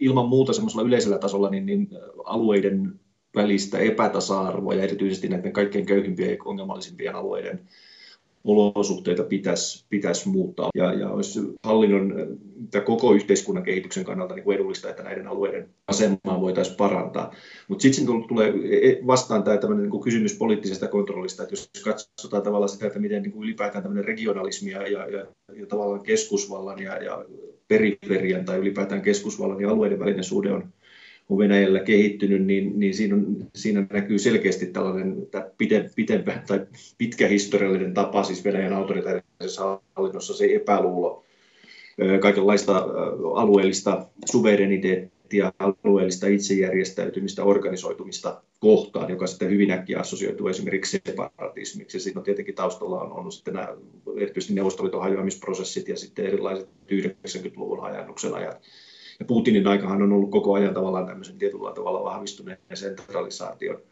ilman 0.00 0.28
muuta 0.28 0.52
semmoisella 0.52 0.86
yleisellä 0.86 1.18
tasolla 1.18 1.50
niin, 1.50 1.66
niin 1.66 1.88
alueiden 2.24 3.00
välistä 3.36 3.78
epätasa-arvoa 3.78 4.74
ja 4.74 4.82
erityisesti 4.82 5.28
näiden 5.28 5.52
kaikkein 5.52 5.86
köyhimpien 5.86 6.30
ja 6.30 6.36
ongelmallisimpien 6.44 7.14
alueiden 7.14 7.60
olosuhteita 8.44 9.22
pitäisi, 9.22 9.84
pitäisi 9.88 10.28
muuttaa. 10.28 10.70
Ja, 10.74 10.92
ja 10.92 11.10
olisi 11.10 11.40
hallinnon 11.62 12.14
tai 12.70 12.80
koko 12.80 13.12
yhteiskunnan 13.12 13.64
kehityksen 13.64 14.04
kannalta 14.04 14.34
niin 14.34 14.44
kuin 14.44 14.54
edullista, 14.54 14.90
että 14.90 15.02
näiden 15.02 15.26
alueiden 15.26 15.68
asemaa 15.88 16.40
voitaisiin 16.40 16.76
parantaa. 16.76 17.34
Mutta 17.68 17.82
sitten 17.82 18.06
tulee 18.28 18.52
vastaan 19.06 19.42
tämä 19.42 19.74
niin 19.74 20.02
kysymys 20.04 20.38
poliittisesta 20.38 20.88
kontrollista, 20.88 21.42
että 21.42 21.52
jos 21.52 21.70
katsotaan 21.84 22.42
tavallaan 22.42 22.68
sitä, 22.68 22.86
että 22.86 22.98
miten 22.98 23.22
niin 23.22 23.32
kuin 23.32 23.44
ylipäätään 23.44 23.82
tämmöinen 23.82 24.04
regionalismi 24.04 24.70
ja, 24.70 24.82
ja, 24.82 25.08
ja, 25.08 25.26
ja 25.54 25.66
tavallaan 25.66 26.02
keskusvallan 26.02 26.82
ja, 26.82 27.02
ja 27.02 27.24
periferian 27.68 28.44
tai 28.44 28.58
ylipäätään 28.58 29.02
keskusvallan 29.02 29.60
ja 29.60 29.70
alueiden 29.70 29.98
välinen 29.98 30.24
suhde 30.24 30.52
on 30.52 30.72
on 31.28 31.38
Venäjällä 31.38 31.80
kehittynyt, 31.80 32.46
niin, 32.46 32.78
niin 32.80 32.94
siinä, 32.94 33.14
on, 33.14 33.36
siinä 33.54 33.86
näkyy 33.92 34.18
selkeästi 34.18 34.66
tällainen 34.66 35.16
pitempä 35.96 36.42
tai 36.46 36.66
pitkä 36.98 37.28
historiallinen 37.28 37.94
tapa, 37.94 38.22
siis 38.22 38.44
Venäjän 38.44 38.72
autoritaarisessa 38.72 39.80
hallinnossa 39.96 40.34
se 40.34 40.48
epäluulo 40.54 41.24
kaikenlaista 42.20 42.76
alueellista 43.34 44.06
suvereniteettia, 44.30 45.52
alueellista 45.58 46.26
itsejärjestäytymistä, 46.26 47.44
organisoitumista 47.44 48.42
kohtaan, 48.60 49.10
joka 49.10 49.26
sitten 49.26 49.50
hyvin 49.50 49.70
äkkiä 49.70 50.00
assosioituu 50.00 50.48
esimerkiksi 50.48 51.00
separatismiksi. 51.06 52.00
Siinä 52.00 52.20
on 52.20 52.24
tietenkin 52.24 52.54
taustalla 52.54 53.00
on, 53.00 53.12
on 53.12 53.32
sitten 53.32 53.54
nämä 53.54 53.68
erityisesti 54.16 54.54
Neuvostoliiton 54.54 55.00
hajoamisprosessit 55.00 55.88
ja 55.88 55.96
sitten 55.96 56.26
erilaiset 56.26 56.68
90-luvun 56.68 57.80
hajannuksen 57.80 58.34
ajat 58.34 58.62
ja 59.18 59.24
Putinin 59.24 59.66
aikahan 59.66 60.02
on 60.02 60.12
ollut 60.12 60.30
koko 60.30 60.52
ajan 60.52 60.74
tavallaan 60.74 61.06
tämmöisen 61.06 61.38
tietyllä 61.38 61.74
tavalla 61.74 62.04
vahvistuneen 62.04 62.58
sentralisaation 62.74 63.82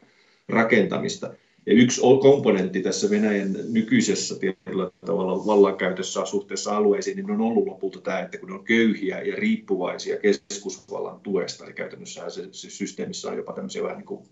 rakentamista. 0.48 1.34
Ja 1.66 1.72
yksi 1.72 2.00
komponentti 2.00 2.82
tässä 2.82 3.10
Venäjän 3.10 3.56
nykyisessä 3.68 4.38
tietyllä 4.38 4.90
tavalla 5.06 5.46
vallankäytössä 5.46 6.26
suhteessa 6.26 6.76
alueisiin 6.76 7.16
niin 7.16 7.30
on 7.30 7.40
ollut 7.40 7.66
lopulta 7.66 8.00
tämä, 8.00 8.20
että 8.20 8.38
kun 8.38 8.48
ne 8.48 8.54
on 8.54 8.64
köyhiä 8.64 9.22
ja 9.22 9.36
riippuvaisia 9.36 10.16
keskusvallan 10.16 11.20
tuesta, 11.20 11.64
eli 11.64 11.72
käytännössä 11.72 12.30
se, 12.30 12.48
se 12.50 12.70
systeemissä 12.70 13.28
on 13.28 13.36
jopa 13.36 13.52
tämmöisiä 13.52 13.82
vähän 13.82 13.96
niin 13.96 14.06
kuin 14.06 14.24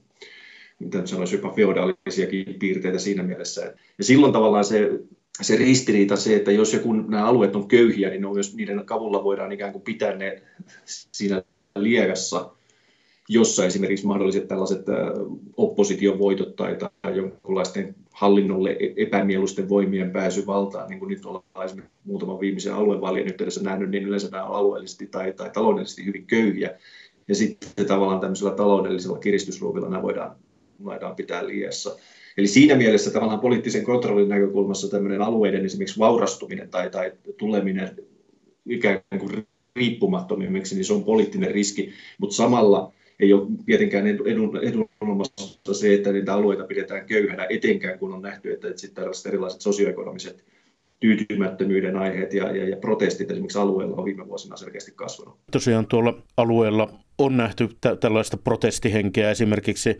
mitä 0.78 1.06
sanoisi, 1.06 1.36
jopa 1.36 1.50
feodaalisiakin 1.50 2.54
piirteitä 2.58 2.98
siinä 2.98 3.22
mielessä. 3.22 3.74
Ja 3.98 4.04
silloin 4.04 4.32
tavallaan 4.32 4.64
se 4.64 4.90
se 5.42 5.56
ristiriita 5.56 6.16
se, 6.16 6.36
että 6.36 6.52
jos 6.52 6.72
ja 6.72 6.78
kun 6.78 7.04
nämä 7.08 7.26
alueet 7.26 7.56
on 7.56 7.68
köyhiä, 7.68 8.10
niin 8.10 8.24
on 8.24 8.34
myös 8.34 8.54
niiden 8.54 8.86
kavulla 8.86 9.24
voidaan 9.24 9.52
ikään 9.52 9.72
kuin 9.72 9.82
pitää 9.82 10.16
ne 10.16 10.42
siinä 10.84 11.42
liegassa, 11.78 12.50
jossa 13.28 13.64
esimerkiksi 13.64 14.06
mahdolliset 14.06 14.48
tällaiset 14.48 14.86
opposition 15.56 16.18
voitot 16.18 16.56
tai, 16.56 16.76
tai 17.02 17.16
jonkinlaisten 17.16 17.94
hallinnolle 18.10 18.70
e-, 18.70 18.94
epämielusten 18.96 19.68
voimien 19.68 20.10
pääsy 20.10 20.46
valtaan, 20.46 20.88
niin 20.88 20.98
kuin 20.98 21.08
nyt 21.08 21.26
ollaan 21.26 21.64
esimerkiksi 21.64 21.96
muutaman 22.04 22.40
viimeisen 22.40 22.74
aluevaalien 22.74 23.26
yhteydessä 23.26 23.62
nähnyt, 23.62 23.90
niin 23.90 24.04
yleensä 24.04 24.28
nämä 24.28 24.44
on 24.44 24.56
alueellisesti 24.56 25.06
tai, 25.06 25.32
tai 25.32 25.50
taloudellisesti 25.50 26.04
hyvin 26.04 26.26
köyhiä. 26.26 26.78
Ja 27.28 27.34
sitten 27.34 27.86
tavallaan 27.86 28.20
tämmöisellä 28.20 28.54
taloudellisella 28.54 29.18
kiristysruuvilla 29.18 29.88
nämä 29.88 30.02
voidaan, 30.02 30.36
voidaan 30.84 31.16
pitää 31.16 31.46
liiassa. 31.46 31.96
Eli 32.36 32.46
siinä 32.46 32.74
mielessä 32.74 33.10
tavallaan 33.10 33.40
poliittisen 33.40 33.84
kontrollin 33.84 34.28
näkökulmassa 34.28 34.90
tämmöinen 34.90 35.22
alueiden 35.22 35.64
esimerkiksi 35.64 35.98
vaurastuminen 35.98 36.70
tai, 36.70 36.90
tai 36.90 37.12
tuleminen 37.38 37.90
ikään 38.66 39.00
kuin 39.18 39.46
riippumattomimmiksi, 39.76 40.74
niin 40.74 40.84
se 40.84 40.92
on 40.92 41.04
poliittinen 41.04 41.50
riski, 41.50 41.92
mutta 42.18 42.36
samalla 42.36 42.92
ei 43.20 43.32
ole 43.32 43.46
tietenkään 43.66 44.06
edun, 44.06 44.58
edun 44.62 44.88
se, 45.72 45.94
että 45.94 46.12
niitä 46.12 46.34
alueita 46.34 46.64
pidetään 46.64 47.06
köyhänä, 47.06 47.46
etenkään 47.50 47.98
kun 47.98 48.12
on 48.12 48.22
nähty, 48.22 48.52
että, 48.52 48.68
että 48.68 48.80
sitten 48.80 48.94
tällaiset 48.94 49.26
erilaiset 49.26 49.60
sosioekonomiset 49.60 50.44
tyytymättömyyden 51.00 51.96
aiheet 51.96 52.34
ja, 52.34 52.56
ja, 52.56 52.68
ja 52.68 52.76
protestit 52.76 53.30
esimerkiksi 53.30 53.58
alueella 53.58 53.96
on 53.96 54.04
viime 54.04 54.28
vuosina 54.28 54.56
selkeästi 54.56 54.92
kasvanut. 54.94 55.38
Tosiaan 55.52 55.86
tuolla 55.86 56.22
alueella 56.36 56.88
on 57.18 57.36
nähty 57.36 57.68
tä- 57.80 57.96
tällaista 57.96 58.36
protestihenkeä 58.36 59.30
esimerkiksi 59.30 59.98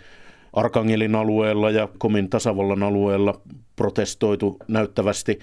Arkangelin 0.55 1.15
alueella 1.15 1.71
ja 1.71 1.89
Komin 1.99 2.31
tasavallan 2.31 2.83
alueella 2.83 3.41
protestoitu 3.77 4.57
näyttävästi 4.69 5.39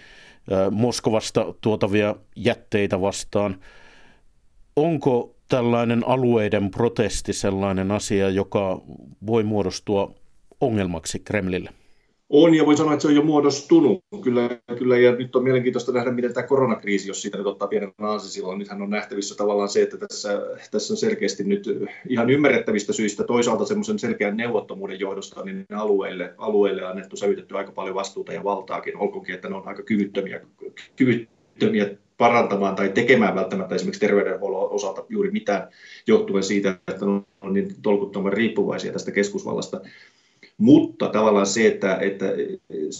Moskovasta 0.72 1.54
tuotavia 1.62 2.16
jätteitä 2.36 3.02
vastaan. 3.02 3.56
Onko 4.76 5.36
tällainen 5.48 6.08
alueiden 6.08 6.72
protesti 6.72 7.34
sellainen 7.34 7.92
asia, 7.92 8.30
joka 8.30 8.82
voi 9.28 9.44
muodostua 9.44 10.14
ongelmaksi 10.62 11.20
Kremlille? 11.20 11.70
On 12.34 12.56
ja 12.56 12.66
voin 12.66 12.78
sanoa, 12.78 12.94
että 12.94 13.02
se 13.02 13.08
on 13.08 13.16
jo 13.16 13.24
muodostunut. 13.24 14.04
Kyllä, 14.24 14.50
kyllä 14.78 14.98
ja 14.98 15.12
nyt 15.12 15.36
on 15.36 15.44
mielenkiintoista 15.44 15.92
nähdä, 15.92 16.12
miten 16.12 16.34
tämä 16.34 16.48
koronakriisi, 16.48 17.08
jos 17.08 17.22
siitä 17.22 17.38
nyt 17.38 17.48
ottaa 17.48 17.68
pienen 17.68 17.94
silloin, 18.20 18.60
nythän 18.60 18.82
on 18.82 18.90
nähtävissä 18.90 19.36
tavallaan 19.36 19.70
se, 19.70 19.82
että 19.82 19.98
tässä, 19.98 20.42
tässä 20.72 20.94
on 20.94 20.98
selkeästi 20.98 21.44
nyt 21.44 21.64
ihan 22.10 22.30
ymmärrettävistä 22.30 22.94
syistä. 22.94 23.24
Toisaalta 23.24 23.66
semmoisen 23.66 24.00
selkeän 24.00 24.38
neuvottomuuden 24.38 25.00
johdosta 25.00 25.44
niin 25.44 25.66
alueille, 25.76 26.34
alueille 26.38 26.86
annettu 26.86 27.16
sävytetty 27.16 27.58
aika 27.58 27.72
paljon 27.72 27.96
vastuuta 27.96 28.34
ja 28.34 28.44
valtaakin, 28.44 28.98
olkoonkin, 28.98 29.36
että 29.36 29.50
ne 29.50 29.56
on 29.56 29.68
aika 29.68 29.84
kyvyttömiä, 29.84 30.42
kyvyttömiä 30.96 31.90
parantamaan 32.18 32.76
tai 32.76 32.90
tekemään 32.90 33.36
välttämättä 33.36 33.76
esimerkiksi 33.76 34.02
terveydenhuollon 34.02 34.72
osalta 34.72 35.06
juuri 35.10 35.32
mitään 35.32 35.68
johtuen 36.08 36.44
siitä, 36.44 36.70
että 36.88 37.06
ne 37.06 37.22
on 37.42 37.54
niin 37.54 37.76
tolkuttoman 37.82 38.34
riippuvaisia 38.34 38.94
tästä 38.94 39.12
keskusvallasta. 39.12 39.82
Mutta 40.62 41.10
tavallaan 41.10 41.46
se, 41.46 41.68
että, 41.68 41.98
että 41.98 42.26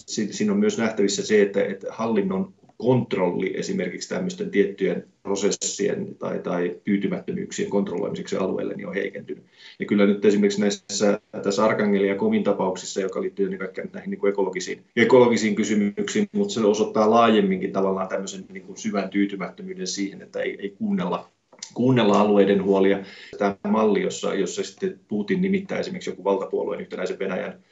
siinä 0.10 0.54
on 0.54 0.60
myös 0.60 0.78
nähtävissä 0.78 1.26
se, 1.26 1.42
että, 1.42 1.64
että 1.64 1.88
hallinnon 1.90 2.54
kontrolli 2.78 3.58
esimerkiksi 3.58 4.10
tämmöisten 4.10 4.52
tiettyjen 4.52 5.08
prosessien 5.24 6.16
tai, 6.16 6.40
tai 6.40 6.76
tyytymättömyyksien 6.84 7.70
kontrolloimiseksi 7.70 8.36
alueelle 8.38 8.74
niin 8.74 8.88
on 8.88 8.94
heikentynyt. 8.94 9.44
Ja 9.80 9.86
kyllä 9.86 10.06
nyt 10.06 10.26
esimerkiksi 10.26 10.62
näissä 10.62 11.20
tässä 11.44 11.66
Arkangeli 11.66 12.08
ja 12.08 12.16
Komin 12.16 12.44
tapauksissa, 12.44 13.02
joka 13.02 13.22
liittyy 13.22 13.46
ennen 13.46 13.60
kaikkea 13.60 13.86
näihin 13.94 14.10
niin 14.12 14.20
kuin 14.20 14.30
ekologisiin, 14.30 14.82
ekologisiin 14.96 15.56
kysymyksiin, 15.56 16.28
mutta 16.32 16.54
se 16.54 16.60
osoittaa 16.60 17.10
laajemminkin 17.10 17.72
tavallaan 17.72 18.08
tämmöisen 18.08 18.46
niin 18.50 18.64
kuin 18.64 18.78
syvän 18.78 19.10
tyytymättömyyden 19.10 19.88
siihen, 19.88 20.22
että 20.22 20.40
ei, 20.40 20.58
ei 20.62 20.70
kuunnella 20.70 21.30
kuunnella 21.74 22.20
alueiden 22.20 22.64
huolia. 22.64 23.00
Tämä 23.38 23.56
malli, 23.70 24.02
jossa, 24.02 24.34
jossa 24.34 24.64
sitten 24.64 25.00
Putin 25.08 25.42
nimittää 25.42 25.80
esimerkiksi 25.80 26.10
joku 26.10 26.24
valtapuolueen 26.24 26.82
yhtenäisen 26.82 27.20
Venäjän 27.20 27.64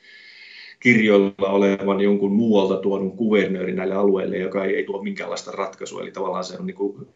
kirjoilla 0.79 1.49
olevan 1.49 2.01
jonkun 2.01 2.31
muualta 2.31 2.77
tuonut 2.77 3.15
kuvernööri 3.15 3.73
näille 3.73 3.95
alueille, 3.95 4.37
joka 4.37 4.65
ei, 4.65 4.75
ei 4.75 4.83
tuo 4.83 5.03
minkäänlaista 5.03 5.51
ratkaisua. 5.51 6.01
Eli 6.01 6.11
tavallaan 6.11 6.43
se 6.43 6.57
on 6.59 6.65
niin 6.65 6.75
kuin 6.75 7.07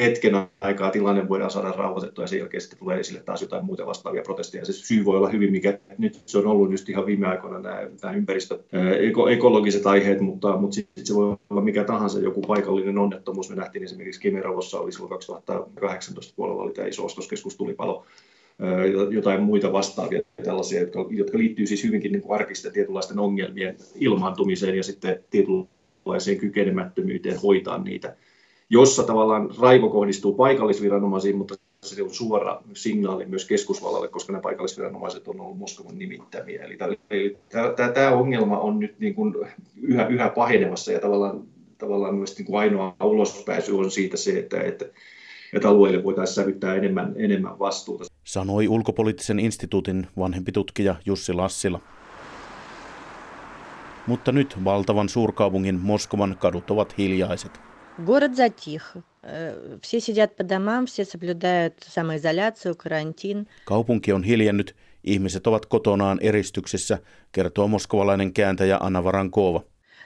hetken 0.00 0.34
aikaa 0.60 0.90
tilanne 0.90 1.28
voidaan 1.28 1.50
saada 1.50 1.72
rauhoitettua 1.72 2.24
ja 2.24 2.28
sen 2.28 2.38
jälkeen 2.38 2.60
sitten 2.60 2.78
tulee 2.78 3.00
esille 3.00 3.20
taas 3.20 3.42
jotain 3.42 3.64
muuta 3.64 3.86
vastaavia 3.86 4.22
protesteja. 4.22 4.64
Se 4.64 4.72
syy 4.72 5.04
voi 5.04 5.16
olla 5.16 5.28
hyvin, 5.28 5.52
mikä 5.52 5.78
nyt 5.98 6.22
se 6.26 6.38
on 6.38 6.46
ollut 6.46 6.70
just 6.70 6.88
ihan 6.88 7.06
viime 7.06 7.26
aikoina 7.26 7.58
nämä, 7.58 7.80
nämä 8.02 8.14
ympäristö, 8.14 8.58
eko, 9.00 9.28
ekologiset 9.28 9.86
aiheet, 9.86 10.20
mutta, 10.20 10.56
mutta 10.56 10.74
sitten 10.74 11.06
se 11.06 11.14
voi 11.14 11.36
olla 11.50 11.60
mikä 11.60 11.84
tahansa 11.84 12.20
joku 12.20 12.40
paikallinen 12.40 12.98
onnettomuus. 12.98 13.50
Me 13.50 13.56
nähtiin 13.56 13.84
esimerkiksi 13.84 14.20
Kemerovossa 14.20 14.80
oli 14.80 14.92
silloin 14.92 15.10
2018 15.10 16.32
puolella 16.36 16.62
oli 16.62 16.72
tämä 16.72 16.88
iso 16.88 17.04
ostoskeskustulipalo, 17.04 18.04
jotain 19.10 19.42
muita 19.42 19.72
vastaavia 19.72 20.20
tällaisia, 20.44 20.80
jotka, 20.80 21.06
jotka 21.10 21.38
liittyy 21.38 21.66
siis 21.66 21.84
hyvinkin 21.84 22.12
niin 22.12 22.22
kuin 22.22 22.34
arkisten 22.34 22.72
tietynlaisten 22.72 23.18
ongelmien 23.18 23.76
ilmaantumiseen 23.94 24.76
ja 24.76 24.82
sitten 24.82 25.24
tietynlaiseen 25.30 26.38
kykenemättömyyteen 26.38 27.40
hoitaa 27.40 27.78
niitä 27.78 28.16
jossa 28.70 29.02
tavallaan 29.02 29.50
raivo 29.60 29.88
kohdistuu 29.88 30.34
paikallisviranomaisiin, 30.34 31.36
mutta 31.36 31.54
se 31.82 32.02
on 32.02 32.14
suora 32.14 32.62
signaali 32.74 33.26
myös 33.26 33.44
keskusvallalle, 33.44 34.08
koska 34.08 34.32
nämä 34.32 34.42
paikallisviranomaiset 34.42 35.28
on 35.28 35.40
ollut 35.40 35.58
Moskovan 35.58 35.98
nimittämiä. 35.98 36.64
Eli, 36.64 36.78
eli 37.10 37.38
tämä, 37.48 37.92
tämä 37.92 38.10
ongelma 38.10 38.58
on 38.58 38.78
nyt 38.78 38.98
niin 38.98 39.14
kuin 39.14 39.34
yhä, 39.82 40.06
yhä 40.06 40.28
pahenemassa 40.28 40.92
ja 40.92 41.00
tavallaan, 41.00 41.42
tavallaan 41.78 42.14
myös 42.14 42.38
niin 42.38 42.46
kuin 42.46 42.58
ainoa 42.58 42.96
ulospääsy 43.04 43.72
on 43.72 43.90
siitä 43.90 44.16
se, 44.16 44.38
että, 44.38 44.60
että, 44.60 44.84
että 45.55 45.69
alueille 45.69 46.03
voitaisiin 46.03 46.35
sävyttää 46.35 46.75
enemmän, 46.75 47.13
enemmän 47.17 47.59
vastuuta. 47.59 48.05
Sanoi 48.23 48.67
ulkopoliittisen 48.67 49.39
instituutin 49.39 50.07
vanhempi 50.17 50.51
tutkija 50.51 50.95
Jussi 51.05 51.33
Lassila. 51.33 51.79
Mutta 54.07 54.31
nyt 54.31 54.63
valtavan 54.63 55.09
suurkaupungin 55.09 55.79
Moskovan 55.79 56.37
kadut 56.39 56.71
ovat 56.71 56.97
hiljaiset. 56.97 57.59
Город 58.05 58.35
затих. 58.35 58.97
Э, 59.23 59.77
все 59.81 59.99
сидят 59.99 60.35
по 60.35 60.43
домам, 60.43 60.85
все 60.85 61.05
соблюдают 61.05 61.73
самоизоляцию, 61.83 62.75
карантин. 62.75 63.47
Kaupunki 63.65 64.13
on 64.13 64.23
hiljännyt, 64.23 64.75
ihmiset 65.03 65.47
ovat 65.47 65.65
kotonaan 65.65 66.19
eristyksissä, 66.21 66.97
kertoo 67.31 67.67
moskovalainen 67.67 68.33
kääntäjä 68.33 68.77
Anna 68.79 69.03
Varankova. 69.03 69.63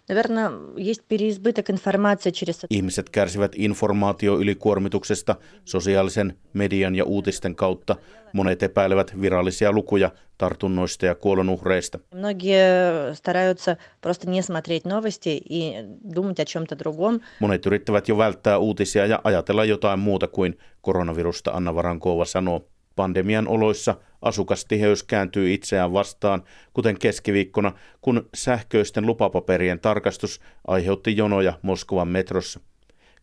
Наверное, 0.10 0.52
есть 0.78 1.02
переизбыток 1.08 1.70
информации 1.70 2.32
через... 2.32 2.66
Ihmiset 2.70 3.10
kärsivät 3.10 3.56
informaatioylikuormituksesta 3.56 5.36
sosiaalisen 5.66 6.38
median 6.54 6.96
ja 6.96 7.06
uutisten 7.06 7.56
kautta. 7.56 7.96
Monet 8.34 8.64
epäilevät 8.64 9.22
virallisia 9.22 9.72
lukuja 9.72 10.12
tartunnoista 10.38 11.06
ja 11.06 11.16
kuolonuhreista. 11.16 12.00
Многие 12.14 13.14
стараются 13.14 13.78
просто 14.02 14.30
не 14.30 14.42
смотреть 14.42 14.86
новости 14.86 15.42
и 15.50 15.74
думать 16.16 16.40
о 16.40 16.46
чем-то 16.46 16.76
другом. 16.76 17.20
Monet 17.40 17.66
yrittävät 17.66 18.08
jo 18.08 18.18
välttää 18.18 18.58
uutisia 18.58 19.06
ja 19.06 19.20
ajatella 19.24 19.66
jotain 19.66 20.00
muuta 20.00 20.28
kuin 20.28 20.58
koronavirusta, 20.82 21.52
Anna 21.52 21.76
Varankova 21.76 22.26
sanoo. 22.26 22.62
Pandemian 22.96 23.48
oloissa 23.48 23.96
asukastiheys 24.22 25.04
kääntyy 25.04 25.54
itseään 25.54 25.94
vastaan, 25.94 26.44
kuten 26.74 27.00
keskiviikkona, 27.00 27.72
kun 28.02 28.30
sähköisten 28.34 29.06
lupapaperien 29.06 29.80
tarkastus 29.80 30.42
aiheutti 30.68 31.18
jonoja 31.18 31.60
Moskovan 31.62 32.08
metrossa. 32.08 32.60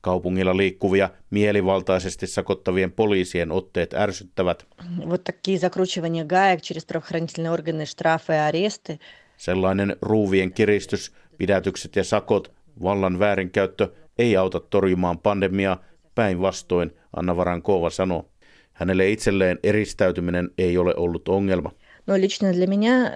Kaupungilla 0.01 0.57
liikkuvia 0.57 1.11
mielivaltaisesti 1.31 2.27
sakottavien 2.27 2.93
poliisien 2.93 3.53
otteet 3.53 3.95
ärsyttävät. 3.95 4.67
Вот 5.09 5.25
такие 5.25 5.59
закручивания 5.59 6.25
гаек 6.25 6.61
через 6.61 6.85
правоохранительные 6.85 7.51
органы, 7.51 7.87
штрафы 7.87 8.33
и 8.33 8.37
аресты. 8.37 8.99
Sellainen 9.37 9.97
ruuvien 10.03 10.53
kiristys, 10.53 11.13
pidätykset 11.39 11.97
ja 11.97 12.05
sakot, 12.05 12.53
vallan 12.83 13.19
väärinkäyttö 13.19 13.89
ei 14.19 14.37
auta 14.37 14.61
torjumaan 14.61 15.19
pandemiaa, 15.19 15.85
päinvastoin 16.15 16.91
Anna 17.17 17.37
Varankova 17.37 17.91
sanoo. 17.91 18.29
Hänelle 18.77 19.11
itselleen 19.11 19.59
eristäytyminen 19.63 20.51
ei 20.59 20.79
ole 20.79 20.95
ollut 20.97 21.29
ongelma. 21.29 21.71
No 22.07 22.17
лично 22.17 22.53
для 22.53 22.67
меня 22.67 23.13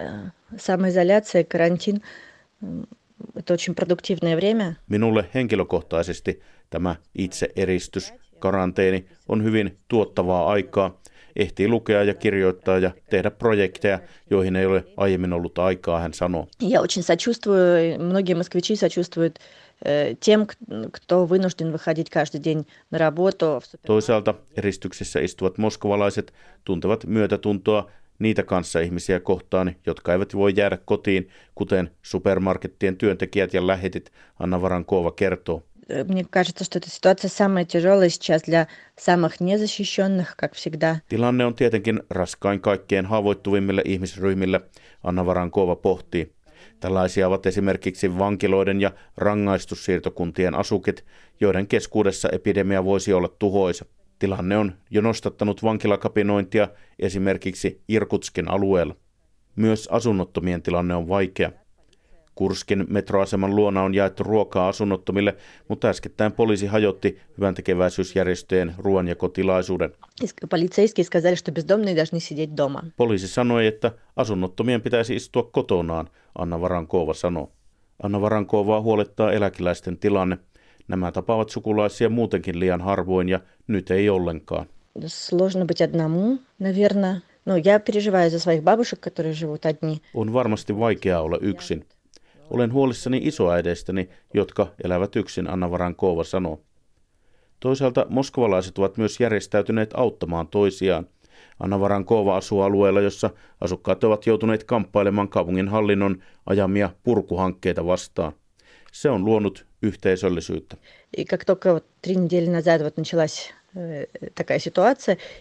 самоизоляция, 0.57 1.43
карантин 1.43 2.01
это 3.35 3.53
очень 3.53 3.75
продуктивное 3.75 4.35
время. 4.35 4.75
Minulle 4.89 5.25
henkilökohtaisesti 5.33 6.41
tämä 6.69 6.95
itse 7.15 7.49
eristys, 7.55 8.13
karanteeni 8.39 9.05
on 9.27 9.43
hyvin 9.43 9.77
tuottavaa 9.87 10.47
aikaa. 10.47 11.01
Ehtii 11.35 11.67
lukea 11.67 12.03
ja 12.03 12.13
kirjoittaa 12.13 12.77
ja 12.77 12.91
tehdä 13.09 13.31
projekteja, 13.31 13.99
joihin 14.29 14.55
ei 14.55 14.65
ole 14.65 14.83
aiemmin 14.97 15.33
ollut 15.33 15.59
aikaa, 15.59 15.99
hän 15.99 16.13
sanoo. 16.13 16.47
Я 16.61 16.81
очень 16.81 17.03
сочувствую, 17.03 17.99
многие 17.99 18.35
москвичи 18.35 18.75
сочувствуют 18.75 19.39
тем, 20.19 20.47
кто 20.91 21.25
вынужден 21.25 21.71
выходить 21.71 22.09
каждый 22.09 22.39
день 22.39 22.65
на 22.91 22.97
работу. 22.97 23.61
Toisaalta 23.85 24.33
eristyksissä 24.57 25.19
istuvat 25.19 25.57
moskovalaiset 25.57 26.33
tuntevat 26.63 27.05
myötätuntoa 27.05 27.91
niitä 28.19 28.43
kanssa 28.43 28.79
ihmisiä 28.79 29.19
kohtaan, 29.19 29.75
jotka 29.85 30.13
eivät 30.13 30.35
voi 30.35 30.53
jäädä 30.55 30.77
kotiin, 30.85 31.29
kuten 31.55 31.91
supermarkettien 32.01 32.97
työntekijät 32.97 33.53
ja 33.53 33.67
lähetit, 33.67 34.11
Anna 34.39 34.61
Varankova 34.61 35.11
kertoo. 35.11 35.63
Мне 36.07 36.25
кажется, 36.29 36.65
что 36.65 36.79
эта 36.79 36.89
ситуация 36.89 37.29
самая 37.29 37.63
тяжелая 37.63 38.09
сейчас 38.09 38.41
для 38.43 38.67
самых 38.99 39.39
незащищенных, 39.39 40.35
как 40.35 40.53
всегда. 40.53 40.99
Tilanne 41.07 41.45
on 41.45 41.55
tietenkin 41.55 42.03
raskain 42.09 42.59
kaikkein 42.61 43.05
haavoittuvimmille 43.05 43.81
ihmisryhmille, 43.85 44.61
Anna 45.03 45.25
Varankova 45.25 45.75
pohtii. 45.75 46.31
Tällaisia 46.82 47.28
ovat 47.28 47.46
esimerkiksi 47.46 48.18
vankiloiden 48.18 48.80
ja 48.80 48.90
rangaistussiirtokuntien 49.16 50.54
asukit, 50.54 51.04
joiden 51.40 51.66
keskuudessa 51.66 52.28
epidemia 52.32 52.84
voisi 52.84 53.12
olla 53.12 53.28
tuhoisa. 53.28 53.84
Tilanne 54.18 54.56
on 54.56 54.72
jo 54.90 55.00
nostattanut 55.00 55.62
vankilakapinointia 55.62 56.68
esimerkiksi 56.98 57.80
Irkutskin 57.88 58.50
alueella. 58.50 58.96
Myös 59.56 59.88
asunnottomien 59.92 60.62
tilanne 60.62 60.94
on 60.94 61.08
vaikea. 61.08 61.52
Kurskin 62.35 62.85
metroaseman 62.89 63.55
luona 63.55 63.83
on 63.83 63.95
jaettu 63.95 64.23
ruokaa 64.23 64.67
asunnottomille, 64.67 65.35
mutta 65.67 65.87
äskettäin 65.87 66.31
poliisi 66.31 66.65
hajotti 66.65 67.19
hyvän 67.37 67.55
tekeväisyysjärjestöjen 67.55 68.75
ruoanjakotilaisuuden. 68.77 69.91
Полицейские 70.49 71.03
сказали, 71.03 71.35
что 71.35 71.51
бездомные 71.51 71.95
должны 71.95 72.19
сидеть 72.19 72.57
дома. 72.57 72.83
Poliisi 72.97 73.27
sanoi, 73.27 73.67
että 73.67 73.91
asunnottomien 74.15 74.81
pitäisi 74.81 75.15
istua 75.15 75.43
kotonaan, 75.43 76.09
Anna 76.37 76.61
Varankoova 76.61 77.13
sanoi. 77.13 77.47
Anna 78.03 78.21
Varankovaa 78.21 78.81
huolettaa 78.81 79.31
eläkeläisten 79.31 79.97
tilanne. 79.97 80.37
Nämä 80.87 81.11
tapaavat 81.11 81.49
sukulaisia 81.49 82.09
muutenkin 82.09 82.59
liian 82.59 82.81
harvoin 82.81 83.29
ja 83.29 83.39
nyt 83.67 83.91
ei 83.91 84.09
ollenkaan. 84.09 84.65
Сложно 85.07 85.65
быть 85.65 85.81
одному, 85.81 86.39
наверное. 86.59 87.21
Ну, 87.45 87.55
я 87.55 87.79
переживаю 87.79 88.29
за 88.29 88.39
своих 88.39 88.63
бабушек, 88.63 88.99
которые 88.99 89.33
живут 89.33 89.65
одни. 89.65 90.01
On 90.13 90.33
varmasti 90.33 90.79
vaikeaa 90.79 91.21
olla 91.21 91.37
yksin. 91.41 91.85
Olen 92.52 92.72
huolissani 92.72 93.20
isoäideistäni, 93.22 94.08
jotka 94.34 94.66
elävät 94.84 95.16
yksin, 95.16 95.50
Anna 95.50 95.70
Koova 95.96 96.24
sanoo. 96.24 96.60
Toisaalta 97.60 98.06
moskovalaiset 98.08 98.78
ovat 98.78 98.96
myös 98.96 99.20
järjestäytyneet 99.20 99.90
auttamaan 99.94 100.48
toisiaan. 100.48 101.06
Anna 101.60 101.80
Varankova 101.80 102.36
asuu 102.36 102.62
alueella, 102.62 103.00
jossa 103.00 103.30
asukkaat 103.60 104.04
ovat 104.04 104.26
joutuneet 104.26 104.64
kamppailemaan 104.64 105.28
kaupungin 105.28 105.68
hallinnon 105.68 106.22
ajamia 106.46 106.90
purkuhankkeita 107.02 107.86
vastaan. 107.86 108.32
Se 108.92 109.10
on 109.10 109.24
luonut 109.24 109.66
yhteisöllisyyttä. 109.82 110.76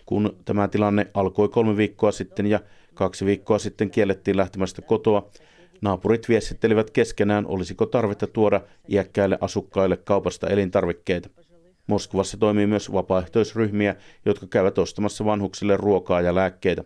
Kun 0.06 0.38
tämä 0.46 0.68
tilanne 0.68 1.08
alkoi 1.14 1.50
kolme 1.50 1.78
viikkoa 1.78 2.12
sitten 2.12 2.46
ja 2.48 2.60
kaksi 2.94 3.26
viikkoa 3.26 3.60
sitten 3.60 3.90
kiellettiin 3.92 4.38
lähtemästä 4.38 4.82
kotoa, 4.82 5.30
naapurit 5.81 6.29
viestittelivät 6.29 6.91
keskenään, 6.91 7.47
olisiko 7.47 7.87
tarvetta 7.87 8.27
tuoda 8.27 8.61
iäkkäille 8.89 9.39
asukkaille 9.41 9.97
kaupasta 9.97 10.47
elintarvikkeita. 10.47 11.29
Moskovassa 11.87 12.37
toimii 12.37 12.67
myös 12.67 12.93
vapaaehtoisryhmiä, 12.93 13.97
jotka 14.25 14.47
käyvät 14.47 14.79
ostamassa 14.79 15.25
vanhuksille 15.25 15.77
ruokaa 15.77 16.21
ja 16.21 16.35
lääkkeitä. 16.35 16.85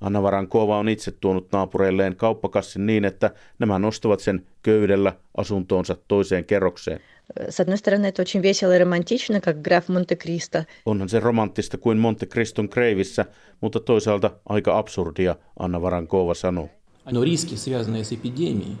Anna 0.00 0.22
Varankova 0.22 0.78
on 0.78 0.88
itse 0.88 1.10
tuonut 1.10 1.52
naapureilleen 1.52 2.16
kauppakassin 2.16 2.86
niin, 2.86 3.04
että 3.04 3.30
nämä 3.58 3.78
nostavat 3.78 4.20
sen 4.20 4.46
köydellä 4.62 5.12
asuntoonsa 5.36 5.96
toiseen 6.08 6.44
kerrokseen. 6.44 7.00
э, 7.40 7.50
с 7.50 7.60
одной 7.60 7.78
стороны, 7.78 8.06
это 8.06 8.22
очень 8.22 8.42
весело 8.42 8.76
и 8.76 8.78
романтично, 8.78 9.40
как 9.40 9.62
граф 9.62 9.88
Монте-Кристо. 9.88 10.64
Onhan 10.86 11.08
se 11.08 11.20
romanttista 11.20 11.78
kuin 11.78 11.98
Monte 11.98 12.26
Criston 12.26 12.68
kreivissä, 12.68 13.24
mutta 13.60 13.80
toisaalta 13.80 14.30
aika 14.48 14.78
absurdia, 14.78 15.36
Anna 15.58 15.82
Varankova 15.82 16.34
sanoo. 16.34 16.68
Но 17.10 17.22
риски, 17.22 17.54
связанные 17.54 18.04
с 18.04 18.12
эпидемией, 18.12 18.76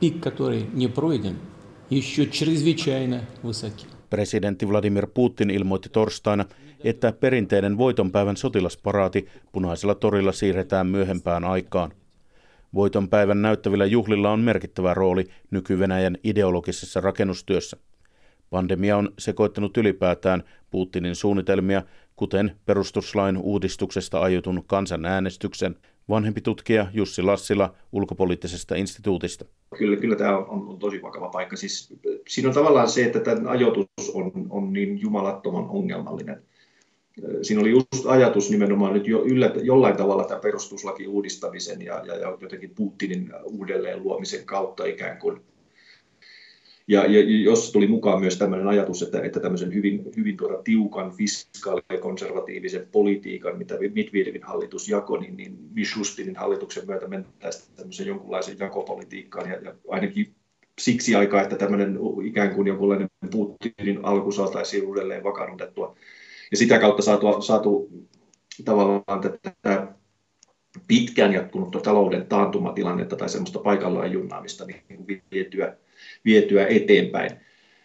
пик, 0.00 0.22
который 0.22 0.66
не 0.72 0.88
пройден, 0.88 1.36
еще 1.90 2.26
чрезвычайно 2.26 3.20
высоки. 3.42 3.86
Presidentti 4.10 4.66
Vladimir 4.68 5.06
Putin 5.06 5.50
ilmoitti 5.50 5.88
torstaina, 5.88 6.44
että 6.84 7.12
perinteinen 7.12 7.78
voitonpäivän 7.78 8.36
sotilasparaati 8.36 9.28
punaisella 9.52 9.94
torilla 9.94 10.32
siirretään 10.32 10.86
myöhempään 10.86 11.44
aikaan. 11.44 11.92
Voitonpäivän 12.74 13.42
näyttävillä 13.42 13.86
juhlilla 13.86 14.30
on 14.30 14.40
merkittävä 14.40 14.94
rooli 14.94 15.24
nyky-Venäjän 15.50 16.16
ideologisessa 16.24 17.00
rakennustyössä. 17.00 17.76
Pandemia 18.50 18.96
on 18.96 19.12
sekoittanut 19.18 19.76
ylipäätään 19.76 20.42
Putinin 20.70 21.14
suunnitelmia, 21.14 21.82
kuten 22.16 22.56
perustuslain 22.66 23.36
uudistuksesta 23.36 24.20
aiotun 24.20 24.64
kansanäänestyksen, 24.66 25.76
vanhempi 26.09 26.41
tutkija 26.41 26.87
Jussi 26.93 27.21
Lassila 27.21 27.75
ulkopoliittisesta 27.91 28.75
instituutista. 28.75 29.45
Kyllä, 29.77 29.97
kyllä 29.97 30.15
tämä 30.15 30.37
on, 30.37 30.67
on 30.69 30.79
tosi 30.79 31.01
vakava 31.01 31.29
paikka. 31.29 31.55
Siis, 31.55 31.93
siinä 32.27 32.49
on 32.49 32.55
tavallaan 32.55 32.89
se, 32.89 33.05
että 33.05 33.19
tämä 33.19 33.49
ajoitus 33.49 33.87
on, 34.13 34.31
on 34.49 34.73
niin 34.73 35.01
jumalattoman 35.01 35.69
ongelmallinen. 35.69 36.43
Siinä 37.41 37.61
oli 37.61 37.69
just 37.71 38.05
ajatus 38.05 38.49
nimenomaan 38.49 38.93
nyt 38.93 39.07
jo 39.07 39.23
yllä, 39.25 39.53
jollain 39.63 39.97
tavalla 39.97 40.23
tämä 40.23 40.39
perustuslaki 40.39 41.07
uudistamisen 41.07 41.81
ja, 41.81 42.01
ja, 42.05 42.15
ja 42.15 42.37
jotenkin 42.41 42.75
Putinin 42.75 43.33
uudelleen 43.43 44.03
luomisen 44.03 44.45
kautta 44.45 44.85
ikään 44.85 45.17
kuin. 45.17 45.41
Ja, 46.87 47.05
ja 47.05 47.43
jos 47.43 47.71
tuli 47.71 47.87
mukaan 47.87 48.19
myös 48.19 48.37
tämmöinen 48.37 48.67
ajatus, 48.67 49.01
että, 49.01 49.21
että 49.21 49.39
tämmöisen 49.39 49.73
hyvin, 49.73 50.11
hyvin 50.17 50.37
tuota 50.37 50.63
tiukan 50.63 51.11
fiskaali- 51.11 51.81
ja 51.89 51.99
konservatiivisen 51.99 52.87
politiikan, 52.91 53.57
mitä 53.57 53.75
Medvedevin 53.75 54.43
hallitus 54.43 54.89
jakoi, 54.89 55.21
niin, 55.21 55.37
niin 55.37 55.57
Mishustinin 55.73 56.35
hallituksen 56.35 56.87
myötä 56.87 57.07
mentäisiin 57.07 57.75
tämmöisen 57.75 58.07
jonkunlaisen 58.07 58.57
jakopolitiikkaan. 58.59 59.49
Ja, 59.49 59.55
ja 59.61 59.75
ainakin 59.89 60.33
siksi 60.79 61.15
aikaa, 61.15 61.41
että 61.41 61.55
tämmöinen 61.55 61.99
ikään 62.25 62.55
kuin 62.55 62.67
jonkunlainen 62.67 63.09
Putinin 63.31 64.05
alku 64.05 64.31
saataisiin 64.31 64.87
uudelleen 64.87 65.23
vakannutettua 65.23 65.95
ja 66.51 66.57
sitä 66.57 66.79
kautta 66.79 67.01
saatu, 67.01 67.41
saatu 67.41 67.89
tavallaan 68.65 69.21
tätä 69.21 69.87
pitkään 70.87 71.33
jatkunutta 71.33 71.79
talouden 71.79 72.27
taantumatilannetta 72.27 73.15
tai 73.15 73.29
semmoista 73.29 73.59
paikallaan 73.59 74.11
junnaamista 74.11 74.65
niin 74.65 75.07
vietyä, 75.31 75.77
vietyä 76.25 76.67
eteenpäin. 76.67 77.31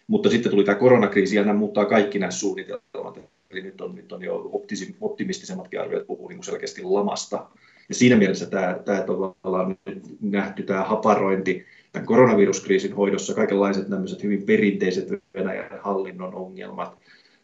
Mutta 0.07 0.29
sitten 0.29 0.51
tuli 0.51 0.63
tämä 0.63 0.77
koronakriisi 0.77 1.35
ja 1.35 1.43
nämä 1.43 1.59
muuttaa 1.59 1.85
kaikki 1.85 2.19
nämä 2.19 2.31
suunnitelmat. 2.31 3.19
Eli 3.51 3.61
nyt 3.61 3.81
on, 3.81 3.95
nyt 3.95 4.11
on 4.11 4.23
jo 4.23 4.51
optimistisemmatkin 5.01 5.81
arviot 5.81 6.07
puhuu 6.07 6.27
niin 6.27 6.43
selkeästi 6.43 6.83
lamasta. 6.83 7.49
Ja 7.89 7.95
siinä 7.95 8.15
mielessä 8.15 8.45
tämä, 8.45 8.79
tämä 8.85 9.01
tavallaan 9.01 9.77
nyt 9.85 10.03
nähty 10.21 10.63
tämä 10.63 10.83
haparointi 10.83 11.65
tämän 11.91 12.05
koronaviruskriisin 12.05 12.93
hoidossa, 12.93 13.33
kaikenlaiset 13.33 13.89
tämmöiset 13.89 14.23
hyvin 14.23 14.43
perinteiset 14.43 15.07
Venäjän 15.33 15.79
hallinnon 15.81 16.35
ongelmat, 16.35 16.97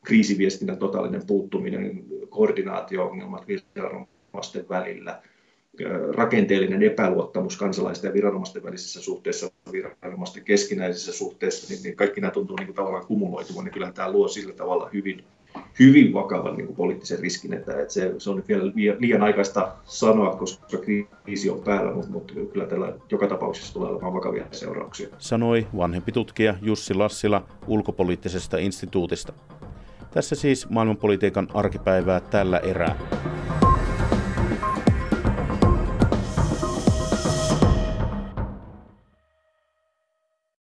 kriisiviestinnän 0.05 0.77
totaalinen 0.77 1.25
puuttuminen, 1.27 2.03
koordinaatio-ongelmat 2.29 3.47
viranomaisten 3.47 4.69
välillä, 4.69 5.21
rakenteellinen 6.15 6.83
epäluottamus 6.83 7.57
kansalaisten 7.57 8.09
ja 8.09 8.13
viranomaisten 8.13 8.63
välisissä 8.63 9.01
suhteissa, 9.01 9.51
viranomaisten 9.71 10.43
keskinäisissä 10.43 11.13
suhteissa, 11.13 11.73
niin, 11.73 11.83
niin 11.83 11.95
kaikki 11.95 12.21
nämä 12.21 12.31
tuntuu 12.31 12.55
niin 12.55 12.67
kuin 12.67 12.75
tavallaan 12.75 13.05
kumuloituvan, 13.05 13.65
niin 13.65 13.73
kyllä 13.73 13.91
tämä 13.91 14.11
luo 14.11 14.27
sillä 14.27 14.53
tavalla 14.53 14.89
hyvin, 14.93 15.23
hyvin 15.79 16.13
vakavan 16.13 16.57
niin 16.57 16.65
kuin 16.65 16.75
poliittisen 16.75 17.19
riskin, 17.19 17.53
että, 17.53 17.81
että 17.81 17.93
se, 17.93 18.13
se 18.17 18.29
on 18.29 18.43
vielä 18.47 18.71
liian, 18.75 18.97
liian 18.99 19.23
aikaista 19.23 19.71
sanoa, 19.83 20.35
koska 20.35 20.77
kriisi 21.23 21.49
on 21.49 21.59
päällä, 21.59 21.93
mutta, 21.93 22.11
mutta 22.11 22.33
kyllä 22.53 22.65
tällä 22.65 22.93
joka 23.11 23.27
tapauksessa 23.27 23.73
tulee 23.73 23.89
olemaan 23.89 24.13
vakavia 24.13 24.45
seurauksia. 24.51 25.09
Sanoi 25.17 25.67
vanhempi 25.77 26.11
tutkija 26.11 26.55
Jussi 26.61 26.93
Lassila 26.93 27.47
ulkopoliittisesta 27.67 28.57
instituutista. 28.57 29.33
Tässä 30.11 30.35
siis 30.35 30.69
maailmanpolitiikan 30.69 31.47
arkipäivää 31.53 32.19
tällä 32.19 32.57
erää. 32.57 32.95